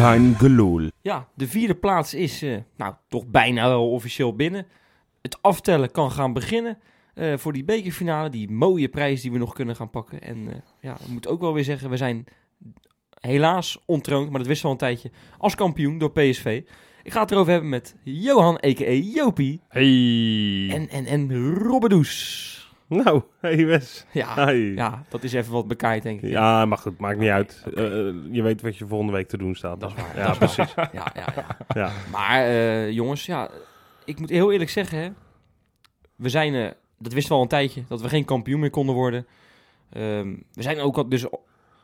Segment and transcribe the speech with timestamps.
[0.00, 0.90] Kein gelul.
[1.00, 4.66] Ja, de vierde plaats is eh, nou toch bijna wel officieel binnen.
[5.22, 6.78] Het aftellen kan gaan beginnen
[7.14, 8.28] eh, voor die bekerfinale.
[8.28, 10.22] Die mooie prijs die we nog kunnen gaan pakken.
[10.22, 12.24] En eh, ja, ik moet ook wel weer zeggen, we zijn
[13.20, 16.62] helaas ontroond, maar dat wisten we al een tijdje, als kampioen door PSV.
[17.02, 18.90] Ik ga het erover hebben met Johan, a.k.a.
[18.90, 19.60] Jopie.
[19.68, 20.70] Hey.
[20.76, 22.59] En, en, en Robbedoes.
[22.90, 24.04] Nou, hey Wes.
[24.12, 26.30] Ja, ja, dat is even wat bekaaid, denk ik.
[26.30, 27.64] Ja, maar goed, maakt niet uit.
[27.74, 29.80] Eh, eh, je weet wat je volgende week te doen staat.
[29.80, 30.16] Dat is waar.
[30.16, 30.74] Ja, dat is precies.
[30.74, 30.90] waar.
[31.00, 31.56] Ja, ja, ja.
[31.74, 31.92] Ja.
[32.10, 33.50] Maar eh, jongens, ja,
[34.04, 35.10] ik moet heel eerlijk zeggen, hè,
[36.16, 39.26] we zijn, dat wisten we al een tijdje, dat we geen kampioen meer konden worden.
[39.90, 41.26] Ehm, we zijn ook al, dus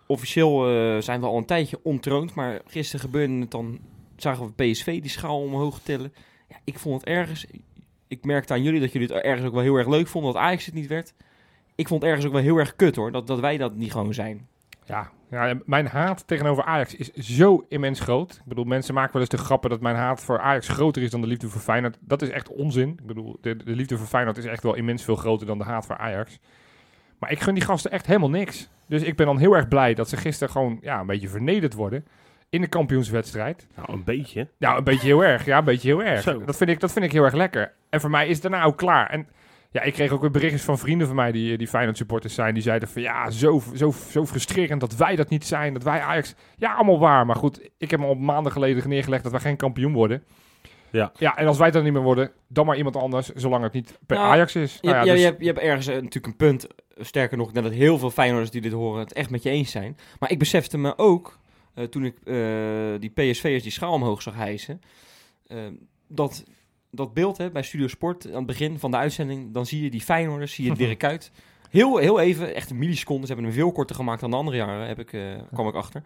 [0.07, 0.59] officieel
[1.03, 3.79] zijn we al een tijdje ontroond, maar gisteren gebeurde het dan,
[4.17, 6.13] zagen we PSV die schaal omhoog tillen.
[6.49, 7.47] Ja, ik vond het ergens,
[8.09, 10.43] ik merkte aan jullie dat jullie het ergens ook wel heel erg leuk vonden dat
[10.43, 11.15] Ajax het niet werd.
[11.75, 13.93] Ik vond het ergens ook wel heel erg kut hoor, dat, dat wij dat niet
[13.93, 14.49] gewoon zijn.
[14.85, 18.33] Ja, ja, mijn haat tegenover Ajax is zo immens groot.
[18.33, 21.11] Ik bedoel, mensen maken wel eens de grappen dat mijn haat voor Ajax groter is
[21.11, 21.99] dan de liefde voor Feyenoord.
[22.01, 22.89] Dat is echt onzin.
[22.89, 25.65] Ik bedoel, de, de liefde voor Feyenoord is echt wel immens veel groter dan de
[25.65, 26.39] haat voor Ajax.
[27.19, 28.69] Maar ik gun die gasten echt helemaal niks.
[28.87, 31.75] Dus ik ben dan heel erg blij dat ze gisteren gewoon ja, een beetje vernederd
[31.75, 32.07] worden
[32.51, 33.67] in de kampioenswedstrijd.
[33.77, 34.49] Nou, een beetje.
[34.59, 35.45] Nou, een beetje heel erg.
[35.45, 36.23] Ja, een beetje heel erg.
[36.23, 36.45] Zo.
[36.45, 37.73] Dat vind, ik, dat vind ik heel erg lekker.
[37.97, 39.11] En voor mij is het daarna ook klaar.
[39.11, 39.29] En
[39.71, 42.55] ja, ik kreeg ook weer berichtjes van vrienden van mij die, die Feyenoord supporters zijn.
[42.55, 45.73] Die zeiden van ja, zo, zo, zo frustrerend dat wij dat niet zijn.
[45.73, 46.35] Dat wij Ajax...
[46.57, 47.27] Ja, allemaal waar.
[47.27, 50.25] Maar goed, ik heb me al maanden geleden neergelegd dat wij geen kampioen worden.
[50.91, 51.13] Ja.
[51.19, 53.29] Ja, en als wij dat niet meer worden, dan maar iemand anders.
[53.29, 54.79] Zolang het niet per Nou, Ajax is.
[54.81, 56.67] Je, Nou hebt- ja, je, dus- je hebt, je hebt ergens eh, natuurlijk een punt.
[56.99, 59.97] Sterker nog, dat heel veel Feyenoorders die dit horen het echt met je eens zijn.
[60.19, 61.39] Maar ik besefte me ook,
[61.75, 62.35] eh, toen ik eh,
[63.01, 64.81] die PSV'ers die schaal omhoog zag hijsen,
[66.09, 66.45] dat,
[66.91, 69.91] dat beeld hè, bij Studio Sport, aan het begin van de uitzending, dan zie je
[69.91, 71.31] die Feyenoorders, zie je Dirk Kuyt.
[71.71, 73.27] Heel, heel even, echt een milliseconde.
[73.27, 75.75] Ze hebben hem veel korter gemaakt dan de andere jaren, heb ik, eh, kwam ik
[75.75, 76.03] achter.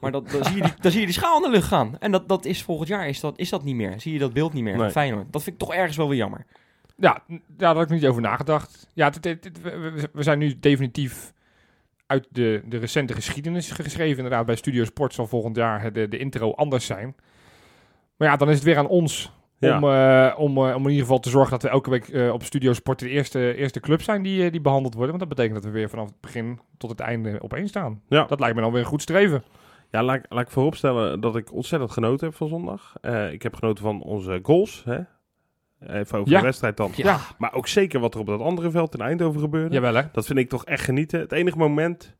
[0.00, 1.98] Maar dat, dan, zie je die, dan zie je die schaal in de lucht gaan.
[1.98, 4.00] En dat, dat is volgend jaar is dat, is dat niet meer.
[4.00, 4.82] Zie je dat beeld niet meer Nee.
[4.82, 5.32] van Feyenoord.
[5.32, 6.46] Dat vind ik toch ergens wel weer jammer.
[6.96, 8.86] Ja, daar had ik niet over nagedacht.
[8.94, 11.32] Ja, dit- dit- dit- we, we- we zijn nu definitief
[12.06, 14.16] uit de, de recente geschiedenis geschreven.
[14.16, 17.14] Inderdaad, bij Studio Sport zal volgend jaar de, de intro anders zijn.
[18.16, 19.76] Maar ja, dan is het weer aan ons Ja.
[19.76, 22.32] om, eh, om, eh, om in ieder geval te zorgen dat we elke week eh,
[22.32, 25.16] op Studio Sport de eerste, eerste club zijn die, die behandeld worden.
[25.16, 28.02] Want dat betekent dat we weer vanaf het begin tot het einde op één staan.
[28.08, 28.24] Ja.
[28.24, 29.42] Dat lijkt me dan weer een goed streven.
[29.90, 32.92] Ja, laat, laat ik vooropstellen dat ik ontzettend genoten heb van zondag.
[33.30, 34.82] Ik heb genoten van onze goals.
[34.84, 34.98] Hè?
[35.86, 36.38] Even over Ja.
[36.38, 36.92] de wedstrijd dan.
[36.94, 37.18] Ja.
[37.38, 39.74] Maar ook zeker wat er op dat andere veld in Eindhoven gebeurde.
[39.74, 40.02] Jawel hè?
[40.12, 41.20] Dat vind ik toch echt genieten.
[41.20, 42.16] Het enige moment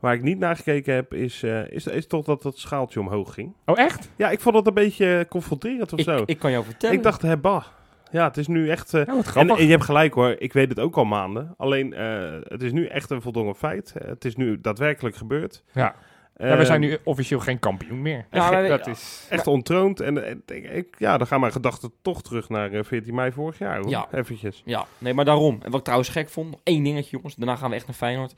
[0.00, 3.34] waar ik niet naar gekeken heb, is, eh, is, is toch dat dat schaaltje omhoog
[3.34, 3.54] ging.
[3.66, 4.10] Oh echt?
[4.16, 6.22] Ja, ik vond dat een beetje confronterend of Ik, zo.
[6.26, 6.96] ik kan jou vertellen.
[6.96, 7.64] Ik dacht, hè, bah.
[8.10, 8.94] Ja, het is nu echt...
[8.94, 9.58] eh, Ja, wat en, grappig.
[9.58, 11.54] en je hebt gelijk hoor, ik weet het ook al maanden.
[11.56, 13.94] Alleen, eh, het is nu echt een voldongen feit.
[14.04, 15.62] Het is nu daadwerkelijk gebeurd.
[15.72, 15.82] ja.
[15.82, 15.94] ja,
[16.36, 18.26] we Eh, zijn nu officieel geen kampioen meer.
[18.30, 19.26] Ja, we- dat is...
[19.30, 20.00] Echt ontroond.
[20.00, 23.58] En ik, ik- ja, dan gaan mijn gedachten toch terug naar eh, 14 mei vorig
[23.58, 23.78] jaar.
[23.78, 23.88] Hoor.
[23.88, 24.08] Ja.
[24.12, 24.62] Eventjes.
[24.64, 25.58] Ja, nee, maar daarom.
[25.62, 27.96] En wat ik trouwens gek vond, nog één dingetje jongens, daarna gaan we echt naar
[27.96, 28.34] Feyenoord.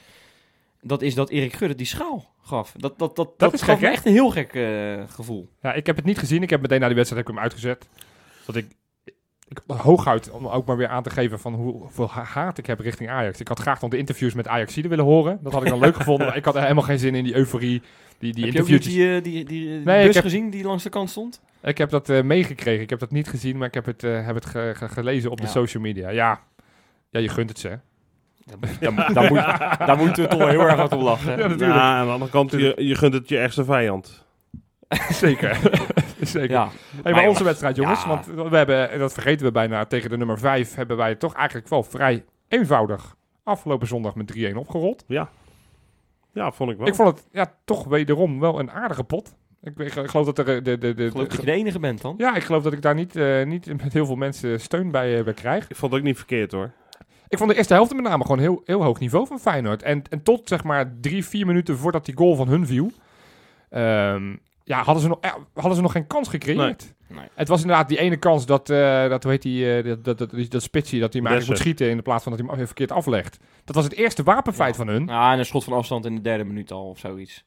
[0.83, 2.73] Dat is dat Erik Gudde die schaal gaf.
[2.77, 5.49] Dat, dat, dat, dat, is gaf gek, me echt een heel gek eh, gevoel.
[5.63, 6.43] Ja, ik heb het niet gezien.
[6.43, 7.89] Ik heb meteen na die wedstrijd heb ik hem uitgezet.
[8.47, 8.67] Dat ik,
[9.49, 12.81] ik hooguit om ook maar weer aan te geven van hoeveel ha- haat ik heb
[12.81, 13.41] richting Ajax.
[13.41, 15.39] Ik had graag dan de interviews met Ajaxide willen horen.
[15.43, 16.27] Dat had ik dan leuk gevonden.
[16.27, 17.83] Maar ik had helemaal geen zin in die euforie.
[18.19, 21.41] Die, die Heb die, eh, die, die, die bus gezien die langs de kant stond?
[21.63, 22.83] Ik heb dat eh, meegekregen.
[22.83, 25.41] Ik heb dat niet gezien, maar ik heb het, heb het ge- ge- gelezen op
[25.41, 26.09] de social media.
[26.11, 26.41] Ja.
[27.11, 27.79] ja, je gunt het ze.
[28.61, 29.13] Hè?
[29.13, 31.33] Daar, moet- daar moeten we toch wel heel erg hard op lachen.
[31.33, 31.39] hè?
[31.41, 31.79] Ja, natuurlijk.
[31.81, 34.25] Ja, aan de andere kant, je, je gunt het je ergste vijand.
[35.11, 35.59] Zeker.
[36.21, 36.51] Zeker.
[36.51, 38.03] Ja, Hey, maar Maar onze wedstrijd, jongens.
[38.03, 38.09] ja.
[38.09, 41.35] Want we hebben, en dat vergeten we bijna, tegen de nummer 5 hebben wij toch
[41.35, 43.15] eigenlijk wel vrij eenvoudig
[43.45, 45.05] afgelopen zondag met 3-1 opgerold.
[46.33, 46.87] Ja, vond ik wel.
[46.87, 49.35] Ik vond het ja, toch wederom wel een aardige pot.
[49.63, 51.79] Ik, ik, ik geloof dat er eh, de, de, de, geloof dat je de enige
[51.79, 52.15] bent dan.
[52.19, 55.19] ja, ik geloof dat ik daar niet, eh, niet met heel veel mensen steun bij,
[55.19, 55.69] eh, bij krijg.
[55.69, 56.71] Ik vond het ook niet verkeerd hoor.
[57.31, 59.83] Ik vond de eerste helft met name gewoon heel, heel hoog niveau van Feyenoord.
[59.83, 62.91] En, en tot zeg maar drie, vier minuten voordat die goal van hun viel,
[63.69, 66.95] ehm, ja, hadden, ze nog, ja, hadden ze nog geen kans gecreëerd.
[67.07, 67.29] Nee.
[67.35, 70.19] Het was inderdaad die ene kans dat, eh, dat hoe heet die, eh, dat, dat,
[70.19, 72.57] dat, dat, dat spitsie, dat hij eigenlijk moet schieten in de plaats van dat hij
[72.57, 73.39] hem verkeerd aflegt.
[73.65, 75.07] Dat was het eerste wapenfeit van hun.
[75.07, 77.45] Ja, en een schot van afstand in de derde minuut al of zoiets.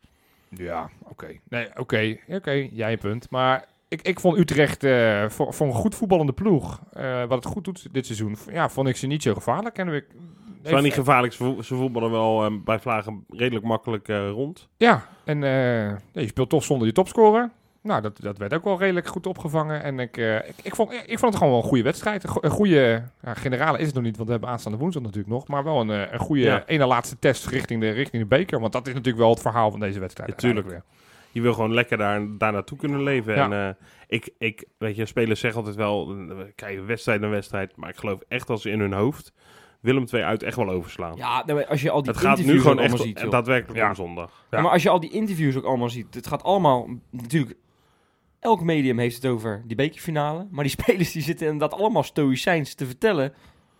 [0.50, 1.40] Ja, oké.
[1.50, 2.18] Nee, oké.
[2.28, 3.30] Oké, jij punt.
[3.30, 7.54] Maar ik, ik vond Utrecht eh, voor, voor een goed voetballende ploeg, eh, wat het
[7.54, 9.78] goed doet dit seizoen, ja, vond ik ze niet zo gevaarlijk.
[9.78, 10.06] En ik,
[10.64, 14.30] Ze waren niet gevaarlijk, ze, vo- ze voetballen wel eh, bij Vlagen redelijk makkelijk eh,
[14.30, 14.68] rond.
[14.78, 15.40] Ja, en
[16.12, 17.50] je speelt toch zonder je topscorer.
[17.82, 19.84] Nou, dat, dat werd ook wel redelijk goed opgevangen.
[19.84, 22.24] En ik, ik, ik, vond, ik vond het gewoon wel een goede wedstrijd.
[22.24, 25.30] Een, go- een goede, generale is het nog niet, want we hebben aanstaande woensdag natuurlijk
[25.34, 25.48] nog.
[25.48, 26.64] Maar wel een, een goede Ja.
[26.66, 28.60] ene laatste test richting de, richting de beker.
[28.60, 30.30] Want dat is natuurlijk wel het verhaal van deze wedstrijd.
[30.30, 30.66] Ja, tuurlijk.
[30.66, 31.02] uiteindelijk
[31.34, 33.36] Je wil gewoon lekker daar, daar naartoe kunnen leven.
[33.36, 33.44] Ja.
[33.44, 37.76] En eh, ik, ik, weet je, spelers zeggen altijd wel, eh, kijk, wedstrijd en wedstrijd.
[37.76, 39.34] Maar ik geloof echt dat ze in hun hoofd
[39.80, 41.16] Willem II uit echt wel overslaan.
[41.16, 43.32] Ja, nou, als je al die het gaat nu gewoon allemaal echt ziet, joh.
[43.32, 43.90] daadwerkelijk Ja.
[43.90, 44.46] om zondag.
[44.52, 44.62] Ja.
[44.62, 47.56] Maar als je al die interviews ook allemaal ziet, het gaat allemaal natuurlijk.
[48.40, 52.74] Elk medium heeft het over die bekerfinale, maar die spelers die zitten inderdaad allemaal stoïcijns
[52.74, 53.34] te vertellen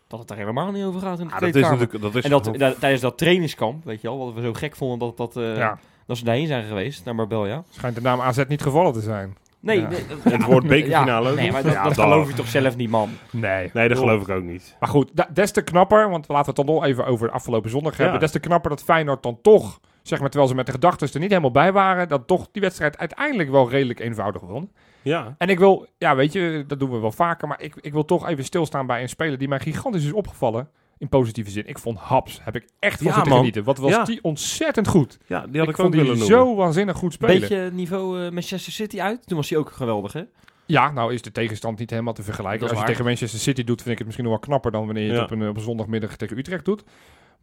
[0.08, 2.02] dat het er helemaal niet over gaat in de Ja, dat is natuurlijk...
[2.02, 5.00] Dat is en dat, tijdens dat trainingskamp, weet je wel, wat we zo gek vonden
[5.00, 7.64] dat, dat, eh, Ja, dat ze daarheen zijn geweest, naar Marbella.
[7.70, 9.38] schijnt de naam AZ niet gevallen te zijn.
[9.60, 9.88] Nee, Ja.
[9.88, 12.48] nee, dat- het woord bekerfinale ja, Nee, maar dat, Ja, dat dan- geloof je toch
[12.48, 13.10] zelf niet, man.
[13.32, 13.70] Nee.
[13.74, 14.76] Nee, dat geloof ik ook niet.
[14.80, 17.34] Maar goed, da- des te knapper, want laten we het dan nog even over de
[17.34, 18.14] afgelopen zondag hebben.
[18.14, 18.20] Ja.
[18.20, 21.20] Des te knapper dat Feyenoord dan toch, zeg maar, terwijl ze met de gedachten er
[21.20, 24.72] niet helemaal bij waren, dat toch die wedstrijd uiteindelijk wel redelijk eenvoudig won.
[25.02, 27.94] Ja, En ik wil, ja, weet je, dat doen we wel vaker, maar ik, ik
[27.94, 30.70] wil toch even stilstaan bij een speler die mij gigantisch is opgevallen.
[31.04, 31.68] In positieve zin.
[31.68, 33.38] Ik vond Haps, heb ik echt van Ja, zitten man.
[33.40, 33.64] genieten.
[33.64, 34.04] Wat was Ja.
[34.04, 35.18] die ontzettend goed.
[35.28, 36.38] ja die had ik ik, ook vond die willen noemen.
[36.38, 37.40] zo waanzinnig goed spelen.
[37.40, 39.28] Beetje niveau eh, Manchester City uit.
[39.28, 40.22] Toen was hij ook geweldig, hè?
[40.66, 42.62] Ja, nou is de tegenstand niet helemaal te vergelijken.
[42.62, 42.86] Als je waar.
[42.86, 45.22] tegen Manchester City doet, vind ik het misschien nog wel knapper dan wanneer je het
[45.24, 46.84] op, een, op een zondagmiddag tegen Utrecht doet.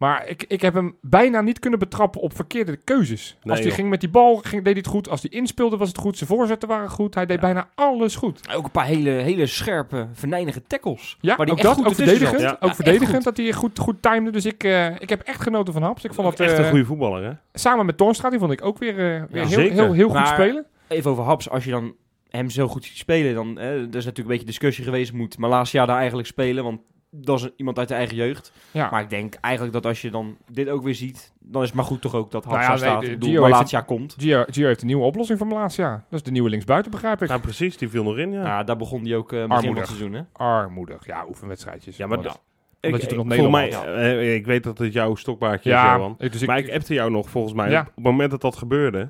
[0.01, 3.29] Maar ik, ik heb hem bijna niet kunnen betrappen op verkeerde keuzes.
[3.43, 3.75] Nee, Als hij joh.
[3.77, 5.09] ging met die bal, ging, deed hij het goed.
[5.09, 6.17] Als hij inspeelde, was het goed.
[6.17, 7.15] Zijn voorzetten waren goed.
[7.15, 7.41] Hij deed Ja.
[7.41, 8.53] bijna alles goed.
[8.55, 11.17] Ook een paar hele, hele scherpe, venijnige tackles.
[11.21, 11.77] Ja, Waar die ook echt dat.
[11.77, 12.41] goed Ook verdedigend.
[12.41, 12.51] Ja.
[12.59, 14.31] Ook Ja, verdedigend echt dat hij goed, goed timede.
[14.31, 16.03] Dus ik, eh, ik heb echt genoten van Haps.
[16.03, 17.31] Ik vond dat echt eh, een goede voetballer, hè?
[17.53, 20.27] samen met Toornstra, die vond ik ook weer, eh, weer heel, heel, heel goed Maar-
[20.27, 20.65] spelen.
[20.87, 21.93] Even over Haps, als je dan
[22.29, 25.37] hem zo goed ziet spelen, dan eh, er is natuurlijk een beetje discussie geweest, moet
[25.37, 26.79] Malasia daar eigenlijk spelen, want
[27.13, 28.51] dat is iemand uit de eigen jeugd.
[28.71, 28.89] Ja.
[28.91, 31.77] Maar ik denk eigenlijk dat als je dan dit ook weer ziet, dan is het
[31.77, 33.03] maar goed toch ook dat Nou ja, nee, staat.
[33.05, 34.15] Gio heeft Malasia komt.
[34.19, 35.91] Gio, Gio heeft een nieuwe oplossing voor Malasia.
[36.09, 37.27] Dat is de nieuwe linksbuiten, begrijp ik.
[37.29, 37.77] Ja, precies.
[37.77, 38.43] Die viel nog in, ja.
[38.45, 39.87] Ja, daar begon hij ook eh begin van Armoedig.
[39.87, 40.23] het seizoen, hè?
[40.45, 41.05] Armoedig.
[41.05, 41.97] Ja, oefenwedstrijdjes.
[41.97, 42.39] Ja, maar Omdat
[42.79, 46.15] ik, je toen nog mij, eh, ik weet dat het jouw stokpaardje is, Ja, Johan.
[46.17, 47.79] dus ik, maar ik appte jou nog, volgens mij, Ja.
[47.81, 49.09] op het moment dat dat gebeurde.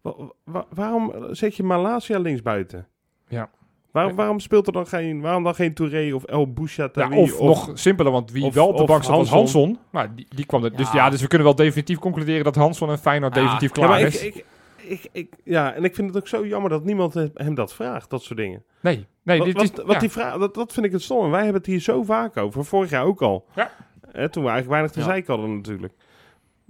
[0.00, 0.14] Wa-
[0.44, 2.86] wa- waarom zet je Malasia linksbuiten?
[3.28, 3.50] Ja.
[3.94, 7.08] Waarom, waarom speelt er dan geen, waarom dan geen Touré of El Bouchatoui?
[7.10, 9.60] ja, of, nog simpeler, want wie of- wel op de of bank zat was Hansson.
[9.62, 9.78] Hansson.
[9.90, 10.76] Maar die, die kwam er.
[10.76, 11.10] Dus Ja.
[11.10, 13.40] dus we kunnen wel definitief concluderen dat Hansson en Feyenoord Ja.
[13.40, 14.22] definitief klaar maar ik, is.
[14.24, 14.44] ik,
[14.86, 17.74] ik, ik, ja, en ik vind het ook zo jammer dat niemand he- hem dat
[17.74, 18.62] vraagt, dat soort dingen.
[18.80, 19.70] nee, nee, wat, dit is...
[19.70, 20.00] wat, wat ja.
[20.00, 21.24] die vraag, dat, dat vind ik het stom.
[21.24, 22.64] En wij hebben het hier zo vaak over.
[22.64, 23.44] Vorig jaar ook al.
[23.54, 23.70] Ja.
[24.12, 25.04] Hè, toen we eigenlijk weinig te Ja.
[25.04, 25.92] zeiken hadden natuurlijk.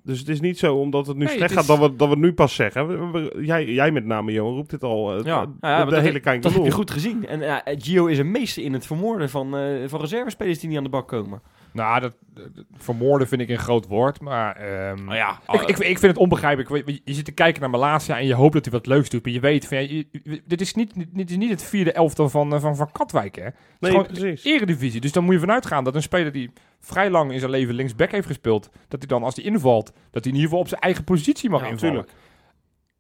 [0.07, 2.09] Dus het is niet zo omdat het nu Nee, slecht het gaat dat we, dat
[2.09, 2.87] we het nu pas zeggen.
[2.87, 5.47] We- we- jij, jij met name, Johan, roept dit al uh, Ja.
[5.47, 7.27] de, Ja, maar de dat- hele kijk Dat heb je goed gezien.
[7.27, 10.79] En ja, Gio is een meester in het vermoorden van, eh, van reservespelers die niet
[10.79, 11.41] aan de bak komen.
[11.75, 14.61] Nou, dat, dat- vermoorden vind ik een groot woord, maar...
[15.05, 16.87] Nou ja, Ik, ik, ik vind het onbegrijpelijk.
[17.05, 19.25] Je- zit te kijken naar Malasia en je hoopt dat hij wat leuks doet.
[19.25, 21.93] Maar je weet, van, ja, je- je- dit, is niet, dit, is niet het vierde
[21.93, 23.49] elftal van, eh, van, van Katwijk, hè?
[23.81, 24.45] Nee, precies.
[24.45, 25.01] Eredivisie.
[25.01, 26.51] Dus dan moet je vanuit gaan dat een speler die
[26.81, 30.25] vrij lang in zijn leven linksback heeft gespeeld, dat hij dan als hij invalt, dat
[30.25, 32.07] hij in ieder geval op zijn eigen positie mag Ja, invallen.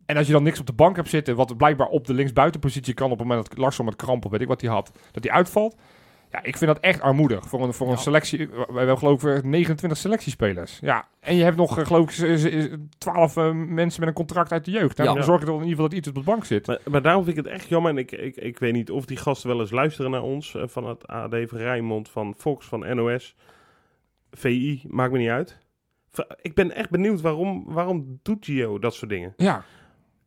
[0.06, 2.94] En als je dan niks op de bank hebt zitten, wat blijkbaar op de linksbuitenpositie
[2.94, 5.24] kan op het moment dat Larsson met kramp of weet ik wat hij had, dat
[5.24, 5.76] hij uitvalt.
[6.34, 7.98] Ja, ik vind dat echt armoedig voor een, voor een Ja.
[7.98, 8.48] selectie.
[8.48, 10.78] We hebben geloof ik 29 selectiespelers.
[10.80, 14.14] Ja, en je hebt nog eh, geloof ik z- z- 12 eh, mensen met een
[14.14, 14.98] contract uit de jeugd.
[14.98, 15.14] En Ja.
[15.14, 16.66] dan zorg je er in ieder geval dat iets op de bank zit.
[16.66, 17.90] Maar, maar daarom vind ik het echt jammer.
[17.90, 20.54] En ik, ik, ik weet niet of die gasten wel eens luisteren naar ons.
[20.54, 23.36] eh, van het AD, van Rijnmond, van Fox, van NOS.
[24.30, 25.58] VI, maakt me niet uit.
[26.42, 29.32] Ik ben echt benieuwd waarom, waarom doet Gio dat soort dingen.
[29.36, 29.64] Ja,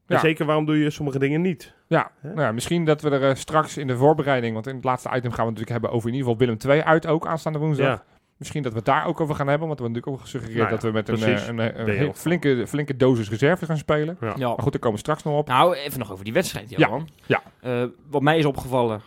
[0.07, 1.73] En zeker waarom doe je sommige dingen niet.
[1.87, 4.83] Ja, nou ja, misschien dat we er eh, straks in de voorbereiding, want in het
[4.83, 7.59] laatste item gaan we natuurlijk hebben over in ieder geval Willem 2 uit ook aanstaande
[7.59, 7.87] woensdag.
[7.87, 8.03] Ja,
[8.37, 10.69] Misschien dat we het daar ook over gaan hebben, want we hebben natuurlijk ook gesuggereerd
[10.69, 11.41] Nou ja, dat we met een, precies.
[11.41, 14.17] eh, een, eh, een heel flinke, flinke dosis reserve gaan spelen.
[14.21, 14.33] ja.
[14.37, 14.47] ja.
[14.47, 15.47] Maar goed, daar komen we straks nog op.
[15.47, 17.09] Nou, even nog over die wedstrijd, Johan.
[17.25, 17.41] Ja.
[17.59, 19.01] Eh, wat mij is opgevallen,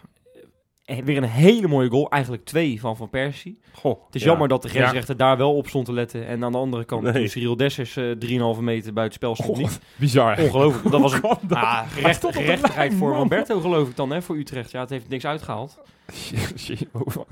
[1.05, 2.11] weer een hele mooie goal.
[2.11, 3.59] Eigenlijk twee van Van Persie.
[3.73, 4.29] Goh, Het is ja.
[4.29, 6.27] jammer dat de grensrechter daar wel op stond te letten.
[6.27, 7.29] En aan de andere kant, Nee.
[7.29, 9.81] Cyril Dessers eh 3,5 meter buiten spel stond Oh, niet.
[9.97, 10.39] Bizar.
[10.41, 10.91] Ongelooflijk.
[10.91, 11.59] Dat was een dat?
[11.59, 13.15] ah, gerecht, gerechtigheid voor.
[13.15, 14.71] Roberto, geloof ik dan, hè, voor Utrecht.
[14.71, 15.79] Ja, het heeft niks uitgehaald.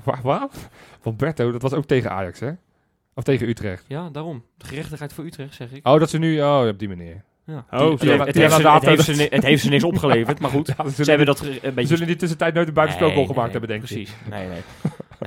[0.03, 0.19] Waar?
[0.23, 0.69] Wat?
[1.01, 2.51] Van Berto, dat was ook tegen Ajax, hè?
[3.15, 3.85] Of tegen Utrecht.
[3.87, 4.43] Ja, daarom.
[4.57, 5.87] De gerechtigheid voor Utrecht, zeg ik.
[5.87, 6.41] Oh, dat ze nu...
[6.41, 7.23] Oh, op die manier.
[7.49, 7.65] Ja.
[7.79, 8.01] Oh, het, heeft
[8.35, 10.67] ze, inderdaad- het, heeft ze, ni- het heeft ze niks opgeleverd, maar goed.
[10.77, 11.85] Ja, ze hebben die, dat een beetje...
[11.89, 13.87] zullen die tussentijd nooit een buitenspelgoal Nee, gemaakt nee, hebben, denk ik.
[13.87, 14.15] Precies.
[14.35, 14.61] Nee, nee.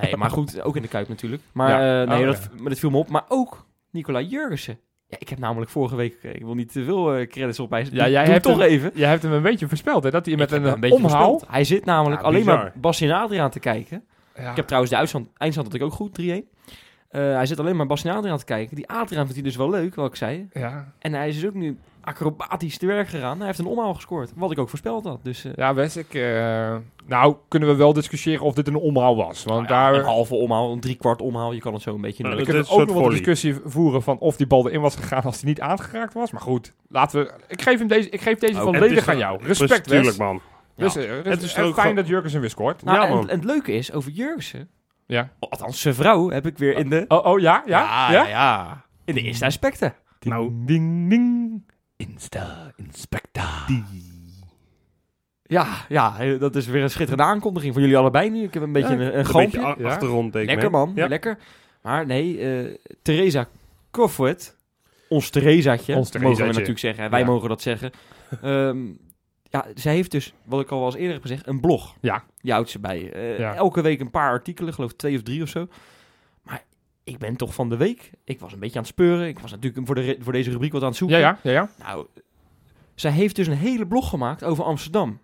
[0.03, 1.43] Nee, maar goed, ook in de Kuip natuurlijk.
[1.53, 2.03] Maar, Ja.
[2.03, 3.09] eh, nee, Oh, dat, maar dat viel me op.
[3.09, 4.79] Maar ook Nicola Jurgensen.
[5.07, 7.71] Ja, ik heb namelijk vorige week, eh, ik wil niet te veel eh, credits op
[7.71, 8.91] mij Ja, jij hebt toch hem- even.
[8.95, 10.11] Jij hebt hem een beetje voorspeld, hè?
[10.11, 10.99] Dat hij met een, omhaal...
[10.99, 11.45] voorspeld.
[11.49, 14.05] Hij zit namelijk Ja, alleen maar Basje en Adriaan te kijken.
[14.37, 14.51] Ja.
[14.51, 16.25] Ik heb trouwens de uitstand, eindstand had ik ook goed, 3-1.
[17.09, 18.77] Eh, hij zit alleen maar Basje en Adriaan te kijken.
[18.77, 20.49] Die Adriaan vindt hij dus wel leuk, wat ik zei.
[20.53, 20.93] Ja.
[20.99, 23.37] En hij is dus ook nu acrobatisch te werk gegaan.
[23.39, 25.21] Hij heeft een omhaal gescoord, wat ik ook voorspeld had.
[25.23, 26.15] Dus eh, Ja, Wes, ik...
[26.15, 29.45] eh, nou, kunnen we wel discussiëren of dit een omhaal was.
[29.45, 30.01] Want nou ja, daar...
[30.01, 32.35] een halve omhaal, een driekwart omhaal, je kan het zo een beetje Nou.
[32.37, 35.23] We dat kunnen ook nog een discussie voeren van of die bal erin was gegaan
[35.23, 36.31] als hij niet aangeraakt was.
[36.31, 37.33] Maar goed, laten we...
[37.49, 39.43] Ik geef, hem deze, ik geef deze Oh, van volledig aan jou.
[39.43, 39.99] Respect, Wes.
[39.99, 40.41] Tuurlijk, man.
[40.77, 41.01] Dus, Ja.
[41.01, 42.85] Het het is fijn gewoon- dat Jurgensen weer scoort.
[42.85, 43.29] Nou, Ja, en, man.
[43.29, 44.69] en het leuke is, over Jurgensen,
[45.07, 45.29] Ja.
[45.39, 47.05] althans zijn vrouw, heb ik weer in de...
[47.09, 47.63] Oh, oh ja?
[47.67, 48.11] Ja?
[48.11, 48.85] ja, ja, ja.
[49.05, 49.95] In de eerste aspecten.
[50.21, 51.63] Nou, ding, ding.
[52.09, 53.49] Insta, inspecta.
[55.43, 58.43] Ja, ja, dat is weer een schitterende aankondiging van jullie allebei nu.
[58.43, 59.59] Ik heb een beetje Ja, een, een Een galmpje.
[59.61, 59.89] beetje a- Ja.
[59.89, 61.07] achtergrondteken Lekker man, Ja.
[61.09, 61.39] lekker.
[61.83, 63.49] Maar nee, eh Theresa
[63.91, 64.57] Kofwet,
[65.09, 67.11] ons Theresaatje, Ons mogen we natuurlijk zeggen.
[67.11, 67.27] Wij Ja.
[67.27, 67.91] mogen dat zeggen.
[68.43, 68.87] Ehm,
[69.43, 71.97] ja, zij heeft dus, wat ik al wel eens eerder heb gezegd, een blog.
[72.01, 72.25] Ja.
[72.41, 73.13] Die houdt ze bij.
[73.13, 73.55] Eh, Ja.
[73.55, 75.67] Elke week een paar artikelen, geloof ik twee of drie of zo.
[77.05, 78.11] Ik ben toch van de week.
[78.25, 79.29] Ik was een beetje aan het speuren.
[79.29, 81.19] Ik was natuurlijk voor, de, re- voor deze rubriek wat aan het zoeken.
[81.19, 81.71] Ja, ja, ja, ja.
[81.87, 82.07] Nou,
[82.95, 85.21] zij heeft dus een hele blog gemaakt over Amsterdam.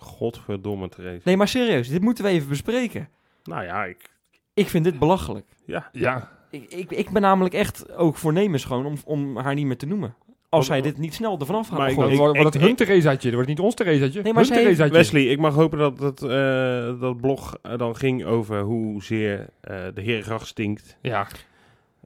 [0.00, 1.20] Godverdomme, Therese.
[1.24, 3.08] Nee, maar serieus, dit moeten we even bespreken.
[3.44, 4.10] Nou ja, ik...
[4.54, 5.46] Ik vind dit belachelijk.
[5.64, 5.88] Ja.
[5.92, 6.30] Ja.
[6.50, 9.86] Ik, ik, ik ben namelijk echt ook voornemens gewoon om, om haar niet meer te
[9.86, 10.14] noemen.
[10.50, 13.28] Als zij dit niet snel ervan af gaat Maar wordt wordt het ik- hun Theresaatje.
[13.28, 14.22] Dan wordt het niet ons Theresaatje.
[14.22, 14.88] Nee, maar hun heeft-.
[14.90, 19.76] Wesley, ik mag hopen dat het, eh, dat blog eh, dan ging over hoezeer eh
[19.94, 20.96] de Herengracht stinkt.
[21.02, 21.26] Ja.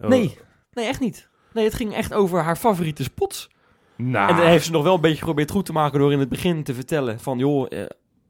[0.02, 0.38] Oh, Nee,
[0.72, 1.28] nee, echt niet.
[1.52, 3.50] Nee, het ging echt over haar favoriete spots.
[3.96, 4.30] Nou.
[4.30, 6.28] En dan heeft ze nog wel een beetje geprobeerd goed te maken door in het
[6.28, 7.38] begin te vertellen van...
[7.38, 7.84] joh, eh,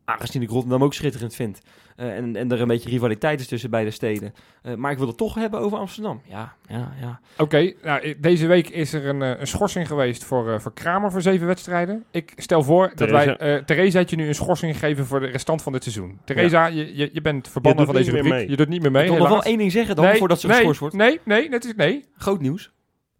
[0.04, 1.60] aangezien ik Rotterdam ook schitterend vind...
[1.96, 4.34] eh, en, en er een beetje rivaliteit is tussen beide steden...
[4.62, 6.22] eh, maar ik wil het toch hebben over Amsterdam.
[6.28, 7.20] Ja, ja, ja.
[7.38, 11.10] Oké, nou, deze week is er een, eh, een schorsing geweest voor, eh, voor Kramer
[11.10, 12.04] voor zeven wedstrijden.
[12.10, 13.36] Ik stel voor dat Theresa.
[13.38, 16.18] wij eh Theresa nu een schorsing geven voor de restant van dit seizoen.
[16.24, 18.32] Theresa, je, je, je bent verbannen Je van deze rubriek.
[18.32, 18.48] mee.
[18.50, 20.40] Je doet niet meer mee, ik wil nog wel één ding zeggen dan, nee, voordat
[20.40, 20.94] ze nee, geschorst wordt.
[20.96, 22.04] Nee, nee, net is nee.
[22.16, 22.72] Groot nieuws.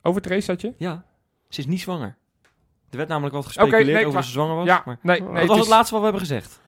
[0.02, 0.74] Over Theresaatje?
[0.78, 1.04] Ja,
[1.48, 2.16] ze is niet zwanger.
[2.90, 4.66] Er werd namelijk wat gespeculeerd nee, over dat ze zwanger was.
[4.66, 5.38] Ja, maar nee, Dat nee.
[5.38, 6.60] dat was is- het laatste wat we hebben gezegd.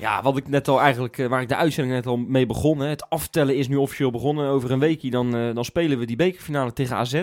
[0.00, 2.78] Ja, wat ik net al eigenlijk, eh, waar ik de uitzending net al mee begon.
[2.78, 4.48] Hè, het aftellen is nu officieel begonnen.
[4.48, 7.22] Over een weekje dan, eh, dan spelen we die bekerfinale tegen AZ.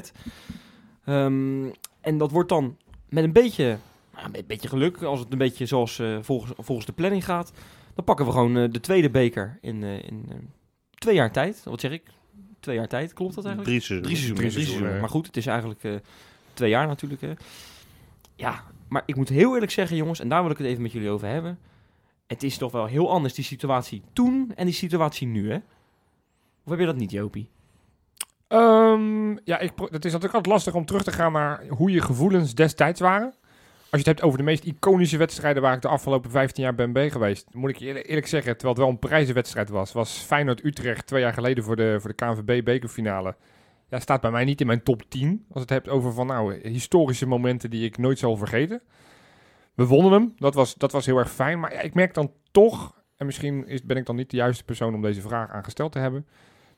[1.06, 1.66] Ehm,
[2.02, 2.78] en dat wordt dan
[3.10, 3.78] met een beetje,
[4.14, 7.26] nou, met een beetje geluk, als het een beetje zoals eh, volgens, volgens de planning
[7.26, 7.52] gaat.
[7.96, 10.50] Dan pakken we gewoon de tweede beker in, in
[10.96, 11.62] twee jaar tijd.
[11.64, 12.04] Wat zeg ik?
[12.60, 13.76] Twee jaar tijd, klopt dat eigenlijk?
[13.76, 14.36] Drie seizoenen.
[14.36, 14.90] Drie seizoenen.
[14.90, 15.00] Drie.
[15.00, 15.82] Maar goed, het is eigenlijk
[16.54, 17.22] twee jaar natuurlijk.
[17.22, 17.34] Hè.
[18.36, 20.92] Ja, maar ik moet heel eerlijk zeggen, jongens, en daar wil ik het even met
[20.92, 21.60] jullie over hebben.
[22.28, 25.58] Het is toch wel heel anders, die situatie toen en die situatie nu, hè?
[26.64, 27.50] Of heb je dat niet, Jopie?
[28.48, 32.02] Ehm, ja, ik, het is natuurlijk altijd lastig om terug te gaan naar hoe je
[32.02, 33.34] gevoelens destijds waren.
[33.90, 36.76] Als je het hebt over de meest iconische wedstrijden waar ik de afgelopen 15 jaar
[36.76, 41.08] ben bij geweest, moet ik eerlijk zeggen, terwijl het wel een prijzenwedstrijd was, was Feyenoord-Utrecht
[41.08, 43.36] twee jaar geleden voor de, voor de KNVB-bekerfinale.
[43.90, 45.46] Ja, staat bij mij niet in mijn top 10.
[45.52, 48.82] Als het hebt over van nou, historische momenten die ik nooit zal vergeten.
[49.78, 51.60] We wonnen hem, dat was, dat was heel erg fijn.
[51.60, 54.64] Maar ja, ik merk dan toch, en misschien is, ben ik dan niet de juiste
[54.64, 56.28] persoon om deze vraag aangesteld te hebben,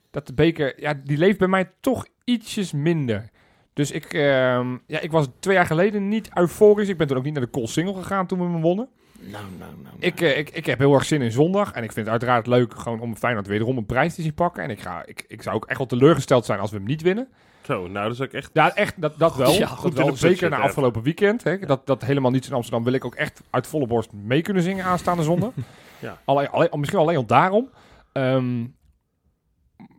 [0.10, 3.30] dat de beker, ja, die leeft bij mij toch ietsjes minder.
[3.74, 6.88] Dus ik, ehm, ja, ik was twee jaar geleden niet euforisch.
[6.88, 8.90] Ik ben toen ook niet naar de Cool Single gegaan toen we hem wonnen.
[9.20, 9.96] Nou, nou, nou.
[10.00, 11.72] Ik, eh, ik, ik heb heel erg zin in zondag.
[11.72, 14.64] En ik vind het uiteraard leuk gewoon om Feyenoord wederom een prijs te zien pakken.
[14.64, 17.02] En ik, ga, ik, ik zou ook echt wel teleurgesteld zijn als we hem niet
[17.02, 17.28] winnen.
[17.70, 18.50] Zo, nou, dat is ook echt...
[18.54, 19.52] Ja, echt, dat, dat wel.
[19.64, 20.16] Ja, goed wel.
[20.16, 21.44] Zeker na afgelopen weekend.
[21.44, 21.58] Hè.
[21.58, 24.64] Dat, dat helemaal niets in Amsterdam wil ik ook echt uit volle borst mee kunnen
[24.64, 25.52] zingen aanstaande zondag.
[26.02, 26.18] Ja.
[26.26, 27.70] alleen, alleen, misschien alleen al daarom.
[28.14, 28.66] Ehm,